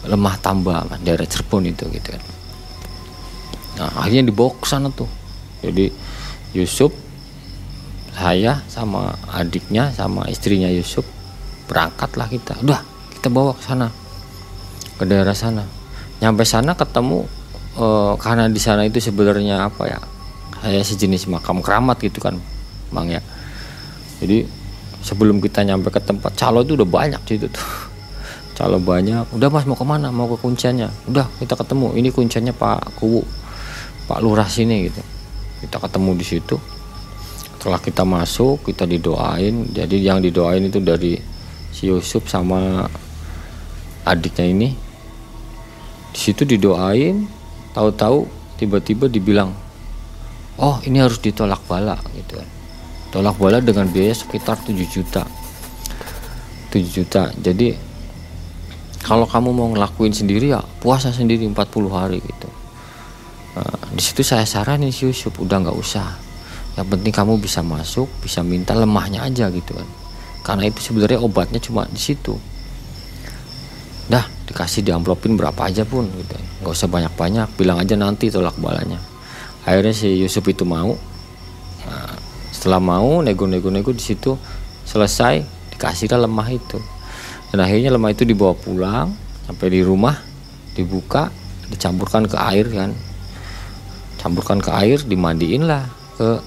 lemah 0.09 0.35
tambah 0.41 0.97
daerah 1.05 1.25
Cirebon 1.25 1.69
itu 1.69 1.85
gitu 1.93 2.09
kan. 2.13 2.23
Nah 3.77 3.89
akhirnya 4.01 4.29
dibawa 4.29 4.53
ke 4.57 4.65
sana 4.65 4.89
tuh. 4.89 5.09
Jadi 5.61 5.93
Yusuf 6.57 6.89
saya 8.11 8.59
sama 8.67 9.15
adiknya 9.31 9.93
sama 9.93 10.27
istrinya 10.27 10.67
Yusuf 10.67 11.05
berangkatlah 11.69 12.27
kita. 12.27 12.57
Udah 12.65 12.81
kita 13.15 13.29
bawa 13.29 13.53
ke 13.53 13.63
sana 13.63 13.87
ke 14.97 15.03
daerah 15.05 15.37
sana. 15.37 15.65
Nyampe 16.21 16.45
sana 16.45 16.77
ketemu 16.77 17.25
uh, 17.77 18.13
karena 18.19 18.49
di 18.51 18.59
sana 18.59 18.83
itu 18.87 18.99
sebenarnya 18.99 19.67
apa 19.69 19.83
ya? 19.87 19.99
Kayak 20.61 20.85
sejenis 20.85 21.25
makam 21.31 21.63
keramat 21.63 21.97
gitu 22.01 22.21
kan 22.21 22.37
bang 22.91 23.19
ya. 23.19 23.21
Jadi 24.21 24.45
sebelum 25.01 25.41
kita 25.41 25.65
nyampe 25.65 25.89
ke 25.89 25.97
tempat 26.03 26.37
calo 26.37 26.61
itu 26.61 26.77
udah 26.77 26.87
banyak 26.87 27.21
situ 27.25 27.49
tuh. 27.49 27.67
Calo 28.57 28.77
banyak. 28.77 29.31
Udah 29.33 29.49
mas 29.49 29.65
mau 29.65 29.73
ke 29.73 29.85
mana 29.87 30.13
mau 30.13 30.29
ke 30.29 30.37
kunciannya? 30.37 31.09
Udah 31.09 31.25
kita 31.41 31.57
ketemu. 31.57 31.97
Ini 31.97 32.09
kunciannya 32.13 32.53
pak 32.53 32.99
kuwu 32.99 33.25
pak 34.05 34.19
lurah 34.21 34.45
sini 34.45 34.91
gitu. 34.91 35.01
Kita 35.65 35.81
ketemu 35.81 36.11
di 36.13 36.25
situ. 36.27 36.55
Setelah 37.57 37.81
kita 37.81 38.05
masuk 38.05 38.69
kita 38.69 38.85
didoain. 38.85 39.65
Jadi 39.73 40.05
yang 40.05 40.21
didoain 40.21 40.67
itu 40.67 40.77
dari 40.77 41.17
si 41.73 41.89
Yusuf 41.89 42.29
sama 42.29 42.85
adiknya 44.05 44.45
ini. 44.45 44.69
Di 46.11 46.19
situ 46.19 46.45
didoain 46.45 47.40
tahu-tahu 47.71 48.27
tiba-tiba 48.59 49.07
dibilang 49.09 49.51
oh 50.61 50.77
ini 50.85 51.01
harus 51.01 51.17
ditolak 51.17 51.63
bala 51.65 51.97
gitu 52.13 52.37
kan. 52.37 52.49
Tolak 53.11 53.35
bola 53.35 53.59
dengan 53.59 53.91
biaya 53.91 54.15
sekitar 54.15 54.63
7 54.63 54.71
juta. 54.87 55.27
7 56.71 56.79
juta. 56.87 57.27
Jadi 57.35 57.75
kalau 59.03 59.27
kamu 59.27 59.51
mau 59.51 59.67
ngelakuin 59.75 60.15
sendiri 60.15 60.55
ya 60.55 60.63
puasa 60.79 61.11
sendiri 61.11 61.43
40 61.43 61.91
hari 61.91 62.23
gitu. 62.23 62.49
Nah, 63.51 63.91
di 63.91 63.99
situ 63.99 64.23
saya 64.23 64.47
saranin 64.47 64.95
si 64.95 65.03
Yusuf 65.03 65.35
udah 65.35 65.59
nggak 65.59 65.75
usah. 65.75 66.07
Yang 66.79 66.87
penting 66.87 67.11
kamu 67.11 67.35
bisa 67.43 67.59
masuk 67.59 68.07
bisa 68.23 68.39
minta 68.47 68.71
lemahnya 68.71 69.27
aja 69.27 69.51
gitu 69.51 69.75
kan. 69.75 69.87
Karena 70.47 70.71
itu 70.71 70.79
sebenarnya 70.79 71.19
obatnya 71.19 71.59
cuma 71.59 71.83
di 71.91 71.99
situ. 71.99 72.39
Dah 74.07 74.23
dikasih 74.47 74.87
di 74.87 74.95
amplopin 74.95 75.35
berapa 75.35 75.67
aja 75.67 75.83
pun 75.83 76.07
gitu 76.15 76.35
nggak 76.61 76.73
usah 76.77 76.87
banyak 76.87 77.13
banyak 77.17 77.49
bilang 77.57 77.81
aja 77.81 77.97
nanti 77.97 78.29
tolak 78.29 78.53
balanya. 78.61 79.01
Akhirnya 79.65 79.93
si 79.93 80.17
Yusuf 80.21 80.45
itu 80.45 80.61
mau. 80.65 80.93
Nah, 81.85 82.13
setelah 82.53 82.77
mau 82.77 83.21
nego-nego-nego 83.25 83.89
di 83.93 84.01
situ 84.01 84.37
selesai 84.85 85.41
dikasihlah 85.73 86.25
lemah 86.29 86.47
itu. 86.53 86.77
Dan 87.49 87.65
akhirnya 87.65 87.89
lemah 87.93 88.13
itu 88.13 88.23
dibawa 88.23 88.53
pulang 88.53 89.11
sampai 89.49 89.67
di 89.73 89.81
rumah 89.81 90.15
dibuka 90.77 91.33
dicampurkan 91.73 92.29
ke 92.29 92.37
air 92.37 92.69
kan. 92.69 92.93
Campurkan 94.21 94.61
ke 94.61 94.69
air 94.69 95.01
dimandiin 95.01 95.65
lah 95.65 95.89
ke 96.17 96.37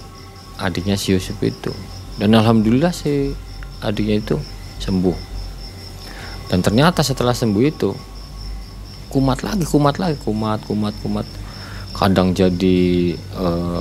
adiknya 0.62 0.94
si 0.94 1.10
Yusuf 1.10 1.38
itu. 1.42 1.74
Dan 2.14 2.38
alhamdulillah 2.38 2.94
si 2.94 3.34
adiknya 3.82 4.22
itu 4.22 4.36
sembuh. 4.78 5.18
Dan 6.46 6.62
ternyata 6.62 7.02
setelah 7.02 7.34
sembuh 7.34 7.64
itu 7.66 7.90
kumat 9.14 9.46
lagi 9.46 9.62
kumat 9.62 9.94
lagi 10.02 10.18
kumat 10.26 10.58
kumat 10.66 10.94
kumat. 10.98 11.26
Kadang 11.94 12.34
jadi 12.34 13.14
uh, 13.38 13.78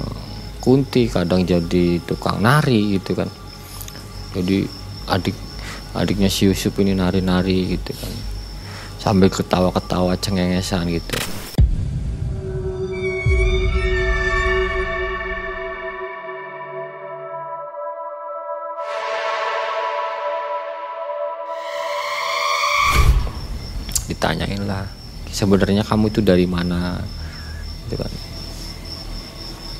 Kunti 0.63 1.11
kadang 1.11 1.43
jadi 1.43 1.99
tukang 2.07 2.39
nari 2.39 2.95
gitu 2.95 3.19
kan. 3.19 3.27
Jadi 4.31 4.63
adik 5.11 5.35
adiknya 5.91 6.31
si 6.31 6.47
Yusuf 6.47 6.71
ini 6.79 6.95
nari-nari 6.95 7.75
gitu 7.75 7.91
kan. 7.91 8.13
Sambil 8.95 9.27
ketawa-ketawa 9.27 10.15
cengengesan 10.23 10.87
gitu. 10.87 11.19
Ditanyain 24.07 24.63
lah 24.63 25.02
sebenarnya 25.33 25.81
kamu 25.81 26.13
itu 26.13 26.21
dari 26.21 26.45
mana? 26.45 27.01
Gitu 27.89 27.97
kan. 27.97 28.13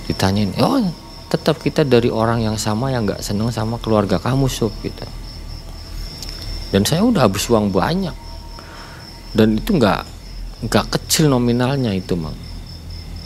Ditanyain 0.09 0.51
oh 0.59 0.83
tetap 1.29 1.61
kita 1.61 1.81
dari 1.81 2.13
orang 2.13 2.45
yang 2.45 2.57
sama 2.61 2.93
yang 2.93 3.09
nggak 3.09 3.25
seneng 3.25 3.49
sama 3.49 3.77
keluarga 3.81 4.17
kamu 4.21 4.49
sob 4.49 4.73
gitu. 4.81 5.05
Dan 6.73 6.85
saya 6.85 7.05
udah 7.05 7.29
habis 7.29 7.45
uang 7.49 7.69
banyak. 7.69 8.13
Dan 9.33 9.57
itu 9.61 9.77
nggak 9.77 10.01
nggak 10.69 10.85
kecil 10.93 11.29
nominalnya 11.29 11.93
itu 11.93 12.13
mang. 12.17 12.37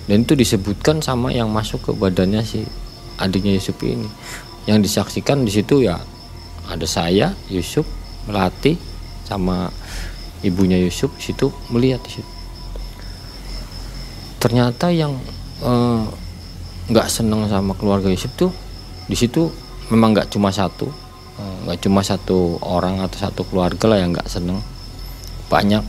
Dan 0.07 0.23
itu 0.23 0.39
disebutkan 0.39 1.03
sama 1.03 1.35
yang 1.35 1.51
masuk 1.51 1.83
ke 1.83 1.91
badannya 1.91 2.43
si 2.43 2.63
adiknya 3.19 3.59
Yusuf 3.59 3.75
ini. 3.83 4.07
Yang 4.67 4.91
disaksikan 4.91 5.43
di 5.43 5.51
situ 5.51 5.83
ya 5.83 5.99
ada 6.67 6.87
saya 6.87 7.35
Yusuf 7.51 7.87
melatih 8.27 8.75
sama 9.27 9.71
ibunya 10.47 10.79
Yusuf 10.79 11.11
di 11.19 11.23
situ 11.31 11.51
melihat 11.69 11.99
di 12.07 12.19
situ. 12.19 12.31
Ternyata 14.37 14.93
yang 14.93 15.17
eh, 15.65 16.03
nggak 16.87 17.07
eh, 17.09 17.11
seneng 17.11 17.49
sama 17.49 17.73
keluarga 17.73 18.07
Yusuf 18.07 18.31
tuh 18.37 18.53
di 19.09 19.17
situ 19.17 19.49
memang 19.89 20.13
nggak 20.13 20.29
cuma 20.29 20.53
satu 20.53 20.87
eh, 21.41 21.55
nggak 21.65 21.79
cuma 21.83 22.05
satu 22.05 22.61
orang 22.61 23.01
atau 23.01 23.17
satu 23.17 23.41
keluarga 23.49 23.89
lah 23.89 23.97
yang 23.99 24.13
nggak 24.13 24.29
seneng. 24.29 24.61
Banyak. 25.49 25.83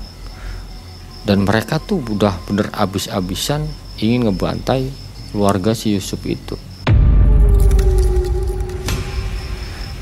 Dan 1.28 1.44
mereka 1.44 1.76
tuh 1.76 2.00
udah 2.00 2.34
bener 2.48 2.72
abis-abisan 2.72 3.68
ingin 4.00 4.32
ngebantai 4.32 4.88
keluarga 5.30 5.76
si 5.76 5.92
Yusuf 5.92 6.24
itu. 6.24 6.56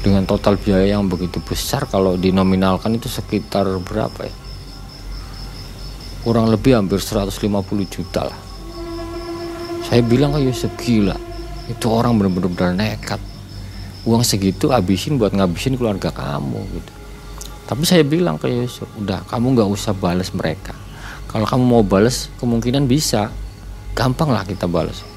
Dengan 0.06 0.22
total 0.22 0.54
biaya 0.54 0.94
yang 0.94 1.10
begitu 1.10 1.42
besar 1.42 1.90
kalau 1.90 2.14
dinominalkan 2.14 2.94
itu 2.94 3.10
sekitar 3.10 3.66
berapa 3.82 4.30
ya 4.30 4.45
kurang 6.26 6.50
lebih 6.50 6.74
hampir 6.74 6.98
150 6.98 7.38
juta 7.86 8.26
lah. 8.26 8.40
Saya 9.86 10.02
bilang 10.02 10.34
ke 10.34 10.42
Yusuf 10.42 10.74
gila 10.74 11.14
itu 11.70 11.86
orang 11.86 12.18
bener-bener 12.18 12.74
nekat. 12.74 13.22
Uang 14.02 14.26
segitu 14.26 14.74
habisin 14.74 15.22
buat 15.22 15.30
ngabisin 15.30 15.78
keluarga 15.78 16.10
kamu 16.10 16.58
gitu. 16.74 16.92
Tapi 17.70 17.82
saya 17.86 18.02
bilang 18.02 18.42
ke 18.42 18.50
Yusuf 18.50 18.90
udah 18.98 19.22
kamu 19.30 19.54
nggak 19.54 19.70
usah 19.70 19.94
balas 19.94 20.34
mereka. 20.34 20.74
Kalau 21.30 21.46
kamu 21.46 21.62
mau 21.62 21.82
balas 21.86 22.26
kemungkinan 22.42 22.90
bisa. 22.90 23.30
Gampang 23.94 24.34
lah 24.34 24.42
kita 24.42 24.66
balas 24.66 25.16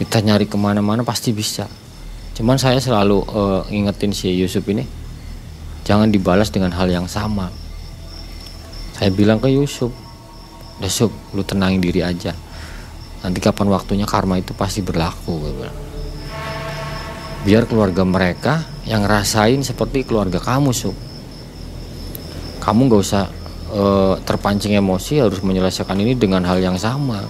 kita 0.00 0.24
nyari 0.24 0.48
ke 0.48 0.56
mana-mana 0.56 1.04
pasti 1.04 1.36
bisa. 1.36 1.68
Cuman 2.32 2.56
saya 2.56 2.80
selalu 2.80 3.20
uh, 3.20 3.68
ingetin 3.68 4.16
si 4.16 4.32
Yusuf 4.32 4.64
ini 4.72 4.88
jangan 5.84 6.08
dibalas 6.08 6.48
dengan 6.48 6.72
hal 6.72 6.88
yang 6.88 7.04
sama 7.04 7.52
saya 9.00 9.08
bilang 9.16 9.40
ke 9.40 9.48
Yusuf 9.48 9.88
Yusuf 10.80 11.08
lu 11.36 11.40
tenangin 11.44 11.80
diri 11.80 12.04
aja. 12.04 12.36
Nanti 13.20 13.40
kapan 13.40 13.68
waktunya 13.68 14.04
karma 14.08 14.40
itu 14.40 14.52
pasti 14.56 14.80
berlaku 14.80 15.40
biar 17.40 17.64
keluarga 17.64 18.04
mereka 18.04 18.60
yang 18.84 19.08
ngerasain 19.08 19.64
seperti 19.64 20.04
keluarga 20.04 20.36
kamu 20.36 20.76
Sub 20.76 20.92
kamu 22.60 22.92
gak 22.92 23.00
usah 23.00 23.24
e, 23.72 23.82
terpancing 24.28 24.76
emosi 24.76 25.24
harus 25.24 25.40
menyelesaikan 25.40 25.96
ini 25.96 26.12
dengan 26.12 26.44
hal 26.44 26.60
yang 26.60 26.76
sama. 26.76 27.24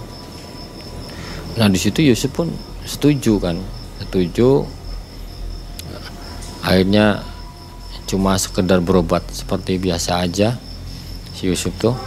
Nah 1.55 1.67
di 1.71 1.79
situ 1.79 2.03
Yusuf 2.03 2.35
pun 2.35 2.51
setuju 2.83 3.39
kan 3.39 3.55
setuju. 4.03 4.67
Akhirnya 6.61 7.23
cuma 8.11 8.35
sekedar 8.35 8.83
berobat 8.83 9.23
seperti 9.31 9.79
biasa 9.79 10.27
aja 10.27 10.59
si 11.41 11.49
Yusuf 11.49 11.73
tuh. 11.81 11.97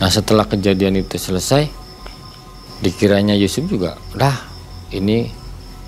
Nah 0.00 0.08
setelah 0.08 0.48
kejadian 0.48 0.96
itu 0.96 1.20
selesai 1.20 1.68
dikiranya 2.80 3.36
Yusuf 3.36 3.68
juga 3.68 3.96
lah 4.16 4.36
ini 4.92 5.28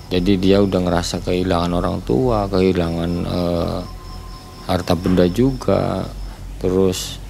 jadi 0.09 0.41
dia 0.41 0.57
udah 0.61 0.81
ngerasa 0.89 1.21
kehilangan 1.21 1.69
orang 1.69 2.01
tua 2.01 2.49
kehilangan 2.49 3.11
uh, 3.29 3.81
harta 4.65 4.97
benda 4.97 5.29
juga 5.29 6.05
terus 6.57 7.21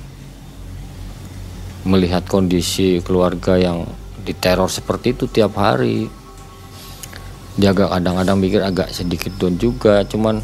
melihat 1.88 2.28
kondisi 2.28 3.00
keluarga 3.00 3.56
yang 3.56 3.88
diteror 4.28 4.68
seperti 4.68 5.16
itu 5.16 5.26
tiap 5.32 5.56
hari. 5.56 6.12
Dia 7.56 7.72
agak 7.76 7.92
kadang-kadang 7.92 8.38
mikir 8.40 8.62
agak 8.64 8.92
sedikit 8.92 9.36
down 9.40 9.56
juga 9.60 10.04
cuman 10.08 10.40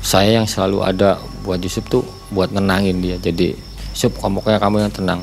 saya 0.00 0.40
yang 0.40 0.48
selalu 0.48 0.80
ada 0.80 1.20
buat 1.44 1.60
Yusuf 1.60 1.84
tuh 1.88 2.04
buat 2.32 2.48
nenangin 2.52 3.04
dia. 3.04 3.20
Jadi 3.20 3.52
Yusuf 3.92 4.16
kayak 4.16 4.60
kamu 4.60 4.88
yang 4.88 4.92
tenang. 4.92 5.20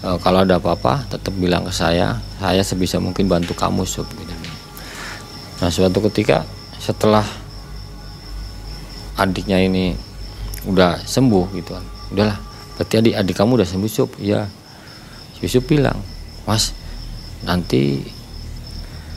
E, 0.00 0.08
kalau 0.20 0.44
ada 0.44 0.56
apa-apa 0.56 1.04
tetap 1.12 1.36
bilang 1.36 1.68
ke 1.68 1.72
saya. 1.72 2.16
Saya 2.40 2.64
sebisa 2.64 2.96
mungkin 2.96 3.28
bantu 3.28 3.52
kamu 3.52 3.84
Yusuf 3.84 4.08
gitu. 4.08 4.34
Nah 5.60 5.68
suatu 5.72 6.00
ketika 6.08 6.44
setelah 6.80 7.24
adiknya 9.16 9.60
ini 9.60 9.96
udah 10.68 11.00
sembuh 11.04 11.56
gitu 11.56 11.72
kan, 11.72 11.84
udahlah 12.12 12.36
berarti 12.76 12.94
adik 13.00 13.14
adik 13.16 13.34
kamu 13.40 13.60
udah 13.62 13.68
sembuh 13.68 13.88
Yusuf, 13.88 14.10
ya 14.20 14.44
Yusuf 15.40 15.64
bilang, 15.64 15.96
Mas 16.44 16.76
nanti 17.44 18.04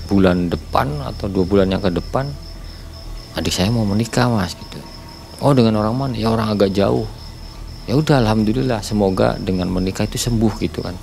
bulan 0.07 0.47
depan 0.47 1.03
atau 1.03 1.27
dua 1.27 1.43
bulan 1.43 1.67
yang 1.69 1.83
ke 1.83 1.91
depan 1.91 2.31
adik 3.39 3.55
saya 3.55 3.71
mau 3.71 3.87
menikah 3.87 4.27
mas 4.27 4.53
gitu. 4.53 4.79
Oh 5.39 5.55
dengan 5.55 5.79
orang 5.79 5.95
mana? 5.95 6.15
Ya 6.19 6.27
orang 6.29 6.51
agak 6.51 6.75
jauh. 6.75 7.07
Ya 7.87 7.95
udah 7.95 8.21
alhamdulillah 8.21 8.83
semoga 8.83 9.39
dengan 9.39 9.71
menikah 9.71 10.05
itu 10.05 10.19
sembuh 10.19 10.53
gitu 10.59 10.83
kan. 10.83 10.93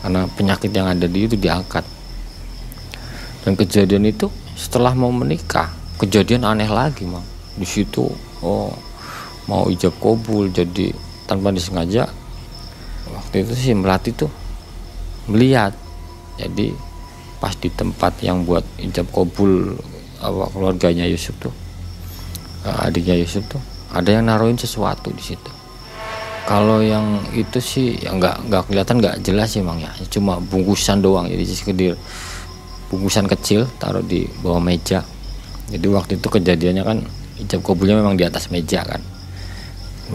Karena 0.00 0.24
penyakit 0.32 0.72
yang 0.72 0.88
ada 0.88 1.04
di 1.04 1.28
itu 1.28 1.36
diangkat 1.36 1.96
dan 3.46 3.54
kejadian 3.54 4.10
itu 4.10 4.26
setelah 4.58 4.90
mau 4.90 5.14
menikah 5.14 5.70
kejadian 6.02 6.42
aneh 6.42 6.66
lagi 6.66 7.06
mang 7.06 7.22
di 7.54 7.62
situ 7.62 8.10
oh 8.42 8.74
mau 9.46 9.70
ijab 9.70 9.94
kabul 10.02 10.50
jadi 10.50 10.90
tanpa 11.30 11.54
disengaja 11.54 12.10
waktu 13.14 13.46
itu 13.46 13.54
sih 13.54 13.72
melatih 13.78 14.18
tuh 14.18 14.32
melihat 15.30 15.70
jadi 16.42 16.74
pas 17.38 17.54
di 17.54 17.70
tempat 17.70 18.18
yang 18.26 18.42
buat 18.42 18.66
ijab 18.82 19.06
kabul 19.14 19.78
awak 20.26 20.50
keluarganya 20.52 21.06
Yusuf 21.06 21.38
tuh 21.38 21.54
eh, 22.66 22.86
adiknya 22.86 23.14
Yusuf 23.16 23.46
tuh 23.46 23.62
ada 23.96 24.10
yang 24.10 24.26
naruhin 24.26 24.58
sesuatu 24.58 25.14
di 25.14 25.22
situ. 25.22 25.52
Kalau 26.46 26.78
yang 26.78 27.18
itu 27.34 27.58
sih 27.58 27.98
ya 27.98 28.14
nggak 28.14 28.46
nggak 28.46 28.62
kelihatan 28.70 29.02
nggak 29.02 29.16
jelas 29.22 29.50
sih 29.50 29.62
mang 29.62 29.82
ya. 29.82 29.90
Cuma 30.12 30.38
bungkusan 30.38 31.02
doang 31.02 31.26
jadi 31.26 31.42
sekedar 31.42 31.94
bungkusan 32.86 33.26
kecil 33.26 33.66
taruh 33.82 34.02
di 34.02 34.28
bawah 34.44 34.62
meja. 34.62 35.02
Jadi 35.66 35.86
waktu 35.90 36.12
itu 36.22 36.28
kejadiannya 36.30 36.84
kan 36.86 36.98
ijab 37.42 37.66
kabulnya 37.66 37.98
memang 37.98 38.14
di 38.14 38.22
atas 38.22 38.46
meja 38.54 38.86
kan. 38.86 39.02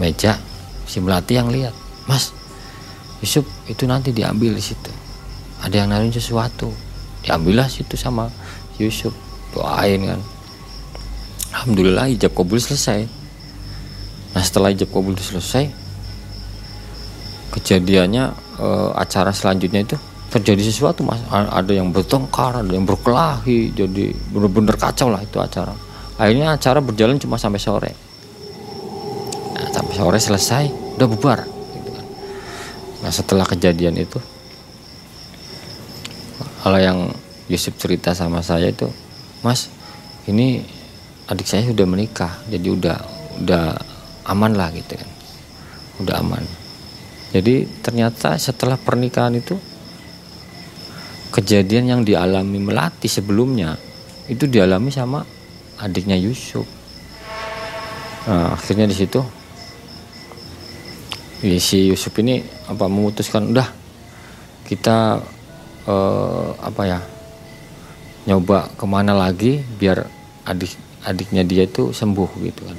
Meja 0.00 0.40
si 0.88 1.04
melati 1.04 1.36
yang 1.36 1.52
lihat 1.52 1.76
mas 2.08 2.32
Yusuf 3.20 3.44
itu 3.68 3.84
nanti 3.84 4.16
diambil 4.16 4.56
di 4.56 4.64
situ. 4.64 4.88
Ada 5.60 5.84
yang 5.84 5.92
naruhin 5.92 6.16
sesuatu. 6.16 6.72
Diambillah 7.22 7.68
situ 7.68 7.94
sama 8.00 8.32
Yusuf 8.80 9.12
doain 9.52 10.00
kan. 10.02 10.20
Alhamdulillah 11.52 12.08
ijab 12.16 12.32
kabul 12.32 12.58
selesai. 12.58 13.04
Nah 14.32 14.42
setelah 14.42 14.72
ijab 14.72 14.88
kabul 14.88 15.12
selesai 15.14 15.68
kejadiannya 17.52 18.24
e, 18.56 18.66
acara 18.96 19.28
selanjutnya 19.36 19.84
itu 19.84 19.96
terjadi 20.32 20.64
sesuatu 20.64 21.04
mas. 21.04 21.20
Ada 21.28 21.76
yang 21.76 21.92
bertengkar 21.92 22.64
ada 22.64 22.72
yang 22.72 22.88
berkelahi 22.88 23.76
jadi 23.76 24.16
bener-bener 24.32 24.74
kacau 24.80 25.12
lah 25.12 25.20
itu 25.20 25.36
acara. 25.36 25.76
Akhirnya 26.16 26.56
acara 26.56 26.80
berjalan 26.80 27.20
cuma 27.20 27.36
sampai 27.36 27.60
sore. 27.60 27.92
Nah, 29.52 29.68
sampai 29.68 29.94
sore 29.94 30.16
selesai 30.16 30.64
udah 30.96 31.08
bubar 31.08 31.40
gitu 31.48 31.90
kan. 31.92 32.06
nah 33.00 33.10
setelah 33.10 33.46
kejadian 33.48 33.96
itu 33.96 34.20
kalau 36.62 36.78
yang 36.78 37.10
Yusuf 37.50 37.74
cerita 37.74 38.14
sama 38.14 38.38
saya 38.44 38.70
itu 38.70 38.86
mas 39.42 39.68
ini 40.30 40.62
adik 41.26 41.46
saya 41.46 41.66
sudah 41.66 41.86
menikah 41.86 42.42
jadi 42.50 42.68
udah 42.72 42.98
udah 43.42 43.66
aman 44.28 44.52
lah 44.54 44.70
gitu 44.70 44.94
kan. 44.94 45.10
Udah 46.02 46.22
aman. 46.22 46.44
Jadi 47.32 47.64
ternyata 47.80 48.36
setelah 48.36 48.76
pernikahan 48.76 49.34
itu 49.34 49.56
kejadian 51.32 51.88
yang 51.88 52.00
dialami 52.04 52.60
melati 52.60 53.08
sebelumnya 53.08 53.74
itu 54.28 54.44
dialami 54.44 54.92
sama 54.92 55.24
adiknya 55.80 56.14
Yusuf. 56.20 56.68
Nah, 58.28 58.54
akhirnya 58.54 58.86
di 58.86 58.94
situ 58.94 59.18
ya, 61.42 61.58
si 61.58 61.90
Yusuf 61.90 62.14
ini 62.22 62.38
apa 62.70 62.86
memutuskan 62.86 63.50
udah 63.50 63.66
kita 64.68 65.18
eh, 65.88 66.48
apa 66.62 66.82
ya 66.86 67.00
nyoba 68.26 68.70
ke 68.78 68.84
mana 68.86 69.12
lagi 69.16 69.58
biar 69.60 70.06
adik 70.46 70.74
adiknya 71.02 71.42
dia 71.42 71.66
itu 71.66 71.90
sembuh 71.90 72.30
gitu 72.42 72.62
kan. 72.62 72.78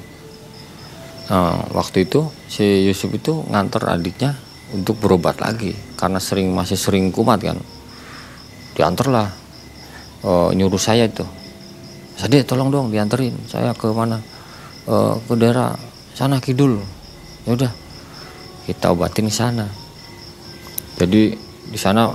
Nah, 1.24 1.56
waktu 1.72 2.04
itu 2.04 2.28
si 2.48 2.84
Yusuf 2.84 3.12
itu 3.12 3.44
ngantor 3.48 3.88
adiknya 3.88 4.36
untuk 4.72 5.00
berobat 5.00 5.40
lagi 5.40 5.72
karena 5.96 6.20
sering 6.20 6.52
masih 6.52 6.76
sering 6.76 7.12
kumat 7.12 7.40
kan. 7.40 7.60
Diantarlah 8.74 9.28
uh, 10.24 10.50
nyuruh 10.52 10.80
saya 10.80 11.06
itu 11.08 11.24
Sadi 12.14 12.46
tolong 12.46 12.70
dong 12.70 12.94
dianterin 12.94 13.34
saya 13.50 13.74
ke 13.74 13.90
mana 13.90 14.22
uh, 14.86 15.18
ke 15.18 15.34
daerah 15.34 15.74
sana 16.14 16.38
kidul. 16.38 16.78
Ya 17.42 17.58
udah 17.58 17.72
kita 18.70 18.94
obatin 18.94 19.26
sana. 19.34 19.66
Jadi 20.94 21.34
di 21.68 21.78
sana 21.78 22.14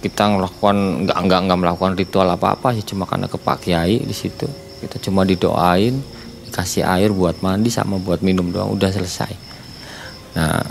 kita 0.00 0.32
melakukan 0.32 1.04
nggak 1.04 1.18
nggak 1.28 1.40
nggak 1.44 1.58
melakukan 1.60 1.92
ritual 1.92 2.28
apa 2.28 2.56
apa 2.56 2.72
sih 2.72 2.84
cuma 2.84 3.04
karena 3.04 3.28
ke 3.28 3.36
Pak 3.36 3.68
Kiai 3.68 4.00
di 4.00 4.16
situ. 4.16 4.48
Kita 4.80 4.96
cuma 4.96 5.28
didoain 5.28 6.00
dikasih 6.48 6.82
air 6.82 7.12
buat 7.12 7.44
mandi 7.44 7.68
sama 7.68 8.00
buat 8.00 8.24
minum 8.24 8.48
doang 8.48 8.72
udah 8.72 8.90
selesai. 8.90 9.32
Nah 10.34 10.64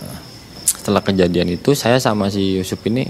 setelah 0.65 1.05
kejadian 1.05 1.53
itu 1.53 1.77
saya 1.77 2.01
sama 2.01 2.33
si 2.33 2.57
Yusuf 2.57 2.81
ini 2.89 3.05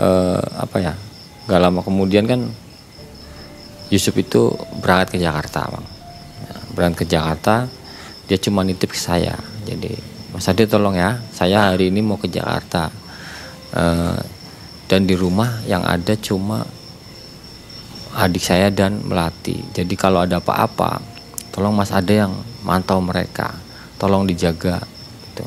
eh, 0.00 0.42
apa 0.56 0.76
ya 0.80 0.96
nggak 1.44 1.60
lama 1.60 1.80
kemudian 1.84 2.24
kan 2.24 2.40
Yusuf 3.92 4.16
itu 4.16 4.48
berangkat 4.80 5.14
ke 5.14 5.18
Jakarta 5.20 5.68
bang. 5.68 5.86
Nah, 6.48 6.60
berangkat 6.72 7.04
ke 7.04 7.06
Jakarta 7.12 7.68
dia 8.24 8.40
cuma 8.40 8.64
nitip 8.64 8.96
ke 8.96 8.98
saya. 8.98 9.36
Jadi 9.68 9.92
Mas 10.32 10.48
Ade 10.48 10.64
tolong 10.64 10.96
ya 10.96 11.20
saya 11.36 11.70
hari 11.70 11.92
ini 11.92 12.00
mau 12.00 12.16
ke 12.16 12.32
Jakarta. 12.32 12.88
Eh, 13.76 14.33
dan 14.84 15.08
di 15.08 15.16
rumah 15.16 15.64
yang 15.64 15.80
ada 15.84 16.12
cuma 16.20 16.64
adik 18.14 18.44
saya 18.44 18.70
dan 18.70 19.02
melati. 19.02 19.58
Jadi 19.74 19.94
kalau 19.98 20.22
ada 20.22 20.38
apa-apa 20.38 21.02
tolong 21.50 21.74
mas 21.74 21.90
ada 21.90 22.26
yang 22.26 22.32
mantau 22.62 23.00
mereka. 23.00 23.50
Tolong 23.98 24.26
dijaga 24.26 24.82
gitu. 25.30 25.46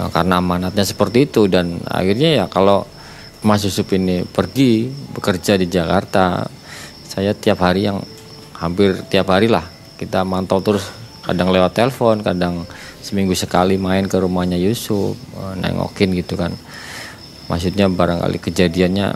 Nah, 0.00 0.08
karena 0.10 0.40
amanatnya 0.42 0.82
seperti 0.82 1.28
itu. 1.30 1.46
Dan 1.46 1.80
akhirnya 1.86 2.44
ya 2.44 2.44
kalau 2.50 2.84
mas 3.46 3.62
Yusuf 3.62 3.86
ini 3.94 4.26
pergi 4.26 4.90
bekerja 4.90 5.58
di 5.58 5.66
Jakarta 5.66 6.46
saya 7.06 7.36
tiap 7.36 7.60
hari 7.60 7.90
yang 7.90 8.00
hampir 8.56 9.04
tiap 9.10 9.28
hari 9.30 9.52
lah 9.52 9.64
kita 9.96 10.26
mantau 10.26 10.58
terus. 10.60 10.84
Kadang 11.22 11.54
lewat 11.54 11.78
telepon 11.78 12.18
kadang 12.18 12.66
seminggu 12.98 13.38
sekali 13.38 13.78
main 13.78 14.10
ke 14.10 14.18
rumahnya 14.18 14.58
Yusuf 14.58 15.14
eh, 15.38 15.54
nengokin 15.54 16.18
gitu 16.18 16.34
kan 16.34 16.50
maksudnya 17.52 17.84
barangkali 17.92 18.40
kejadiannya 18.40 19.12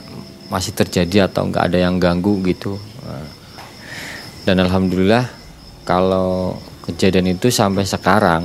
masih 0.52 0.76
terjadi 0.76 1.32
atau 1.32 1.48
nggak 1.48 1.72
ada 1.72 1.78
yang 1.88 1.96
ganggu 1.96 2.36
gitu. 2.44 2.76
Dan 4.44 4.60
alhamdulillah 4.60 5.24
kalau 5.88 6.60
kejadian 6.84 7.32
itu 7.32 7.48
sampai 7.48 7.88
sekarang 7.88 8.44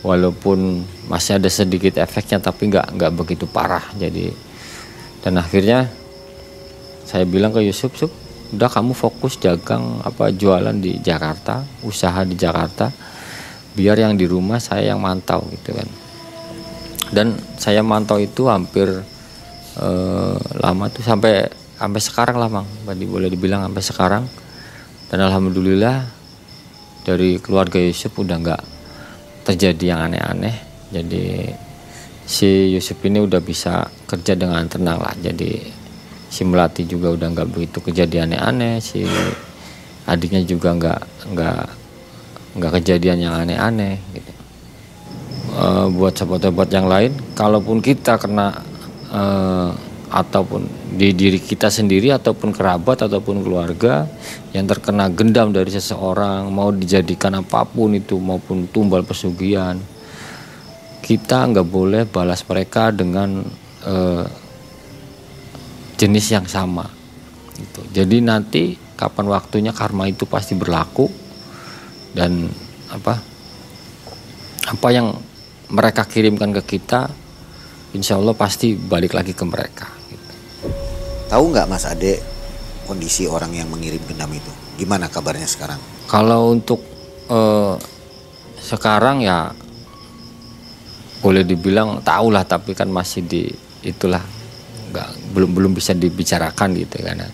walaupun 0.00 0.88
masih 1.04 1.36
ada 1.36 1.52
sedikit 1.52 2.00
efeknya 2.00 2.40
tapi 2.40 2.72
nggak 2.72 2.96
nggak 2.96 3.12
begitu 3.12 3.44
parah. 3.44 3.84
Jadi 4.00 4.32
dan 5.20 5.36
akhirnya 5.36 5.84
saya 7.04 7.28
bilang 7.28 7.52
ke 7.52 7.60
Yusuf 7.60 7.92
Yusuf 7.92 8.12
udah 8.56 8.72
kamu 8.72 8.96
fokus 8.96 9.36
dagang 9.36 10.00
apa 10.00 10.32
jualan 10.32 10.72
di 10.80 10.96
Jakarta 11.04 11.60
usaha 11.84 12.24
di 12.24 12.32
Jakarta 12.32 12.88
biar 13.76 14.00
yang 14.00 14.16
di 14.16 14.24
rumah 14.24 14.56
saya 14.56 14.96
yang 14.96 15.04
mantau 15.04 15.44
gitu 15.52 15.76
kan 15.76 16.07
dan 17.12 17.36
saya 17.56 17.80
mantau 17.80 18.20
itu 18.20 18.48
hampir 18.48 18.88
eh, 19.80 20.36
lama 20.60 20.84
tuh 20.92 21.04
sampai 21.04 21.48
sampai 21.78 22.00
sekarang 22.02 22.36
lah 22.36 22.50
bang 22.50 22.66
Badi 22.84 23.04
boleh 23.06 23.28
dibilang 23.30 23.64
sampai 23.64 23.84
sekarang. 23.84 24.24
Dan 25.08 25.24
alhamdulillah 25.24 26.04
dari 27.08 27.40
keluarga 27.40 27.80
Yusuf 27.80 28.12
udah 28.20 28.36
nggak 28.36 28.62
terjadi 29.48 29.96
yang 29.96 30.00
aneh-aneh. 30.12 30.56
Jadi 30.92 31.48
si 32.28 32.76
Yusuf 32.76 33.00
ini 33.08 33.24
udah 33.24 33.40
bisa 33.40 33.88
kerja 34.04 34.36
dengan 34.36 34.68
tenang 34.68 35.00
lah. 35.00 35.16
Jadi 35.16 35.64
si 36.28 36.44
Melati 36.44 36.84
juga 36.84 37.08
udah 37.16 37.28
nggak 37.32 37.48
begitu 37.48 37.80
kejadian 37.80 38.36
aneh-aneh. 38.36 38.84
Si 38.84 39.00
adiknya 40.04 40.44
juga 40.44 40.76
nggak 40.76 41.00
nggak 41.32 41.64
nggak 42.60 42.72
kejadian 42.80 43.18
yang 43.28 43.34
aneh-aneh 43.36 44.00
gitu 44.12 44.37
uh, 45.54 45.86
buat 45.92 46.12
sahabat-sahabat 46.16 46.68
yang 46.72 46.86
lain 46.88 47.12
kalaupun 47.32 47.80
kita 47.80 48.20
kena 48.20 48.60
uh, 49.12 49.70
ataupun 50.08 50.64
di 50.96 51.12
diri 51.12 51.36
kita 51.36 51.68
sendiri 51.68 52.08
ataupun 52.16 52.56
kerabat 52.56 53.04
ataupun 53.04 53.44
keluarga 53.44 54.08
yang 54.56 54.64
terkena 54.64 55.12
gendam 55.12 55.52
dari 55.52 55.68
seseorang 55.68 56.48
mau 56.48 56.72
dijadikan 56.72 57.36
apa 57.36 57.68
pun 57.68 57.92
itu 57.92 58.16
maupun 58.16 58.64
tumbal 58.72 59.04
pesugihan 59.04 59.76
kita 61.04 61.52
nggak 61.52 61.68
boleh 61.68 62.02
balas 62.08 62.40
mereka 62.48 62.88
dengan 62.88 63.44
uh, 63.84 64.24
jenis 66.00 66.26
yang 66.32 66.48
sama 66.48 66.88
gitu. 67.60 67.80
jadi 67.92 68.16
nanti 68.24 68.80
kapan 68.96 69.28
waktunya 69.28 69.76
karma 69.76 70.08
itu 70.08 70.24
pasti 70.24 70.56
berlaku 70.56 71.06
dan 72.16 72.48
apa 72.88 73.20
apa 74.68 74.88
yang 74.88 75.27
mereka 75.68 76.08
kirimkan 76.08 76.52
ke 76.60 76.78
kita, 76.78 77.08
insya 77.92 78.16
Allah 78.16 78.32
pasti 78.32 78.72
balik 78.76 79.12
lagi 79.12 79.36
ke 79.36 79.44
mereka. 79.44 79.88
Gitu. 80.08 80.32
Tahu 81.28 81.44
nggak 81.52 81.66
Mas 81.68 81.84
Ade 81.84 82.20
kondisi 82.88 83.28
orang 83.28 83.52
yang 83.52 83.68
mengirim 83.68 84.00
gendam 84.08 84.32
itu? 84.32 84.52
Gimana 84.80 85.12
kabarnya 85.12 85.44
sekarang? 85.44 85.80
Kalau 86.08 86.56
untuk 86.56 86.80
uh, 87.28 87.76
sekarang 88.60 89.20
ya 89.20 89.52
boleh 91.20 91.44
dibilang 91.44 92.00
tahu 92.00 92.32
lah, 92.32 92.48
tapi 92.48 92.72
kan 92.72 92.88
masih 92.88 93.28
di 93.28 93.42
itulah 93.84 94.24
nggak 94.88 95.08
belum 95.36 95.50
belum 95.52 95.72
bisa 95.76 95.92
dibicarakan 95.92 96.72
gitu 96.80 97.04
karena 97.04 97.28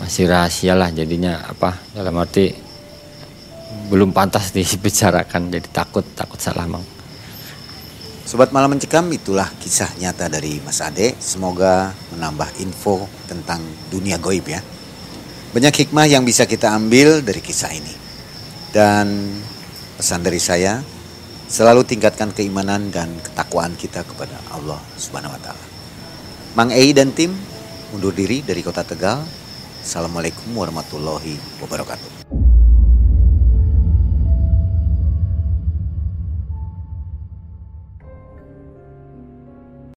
masih 0.00 0.24
rahasia 0.30 0.72
lah 0.72 0.88
jadinya 0.88 1.44
apa 1.44 1.76
dalam 1.92 2.16
arti 2.16 2.48
belum 3.92 4.16
pantas 4.16 4.48
dibicarakan 4.56 5.52
jadi 5.52 5.68
takut 5.68 6.04
takut 6.16 6.40
salah 6.40 6.64
mang. 6.64 6.97
Sobat 8.28 8.52
Malam 8.52 8.76
Mencekam 8.76 9.08
itulah 9.08 9.48
kisah 9.56 9.88
nyata 9.96 10.28
dari 10.28 10.60
Mas 10.60 10.84
Ade. 10.84 11.16
Semoga 11.16 11.96
menambah 12.12 12.60
info 12.60 13.08
tentang 13.24 13.56
dunia 13.88 14.20
goib 14.20 14.44
ya. 14.44 14.60
Banyak 15.56 15.72
hikmah 15.72 16.04
yang 16.04 16.28
bisa 16.28 16.44
kita 16.44 16.76
ambil 16.76 17.24
dari 17.24 17.40
kisah 17.40 17.72
ini. 17.72 17.88
Dan 18.68 19.32
pesan 19.96 20.20
dari 20.20 20.36
saya, 20.36 20.84
selalu 21.48 21.88
tingkatkan 21.88 22.36
keimanan 22.36 22.92
dan 22.92 23.08
ketakwaan 23.24 23.72
kita 23.80 24.04
kepada 24.04 24.36
Allah 24.52 24.76
Subhanahu 25.00 25.32
wa 25.32 25.40
taala. 25.40 25.64
Mang 26.52 26.68
Ei 26.68 26.92
dan 26.92 27.16
tim 27.16 27.32
undur 27.96 28.12
diri 28.12 28.44
dari 28.44 28.60
Kota 28.60 28.84
Tegal. 28.84 29.24
Assalamualaikum 29.80 30.52
warahmatullahi 30.52 31.64
wabarakatuh. 31.64 32.17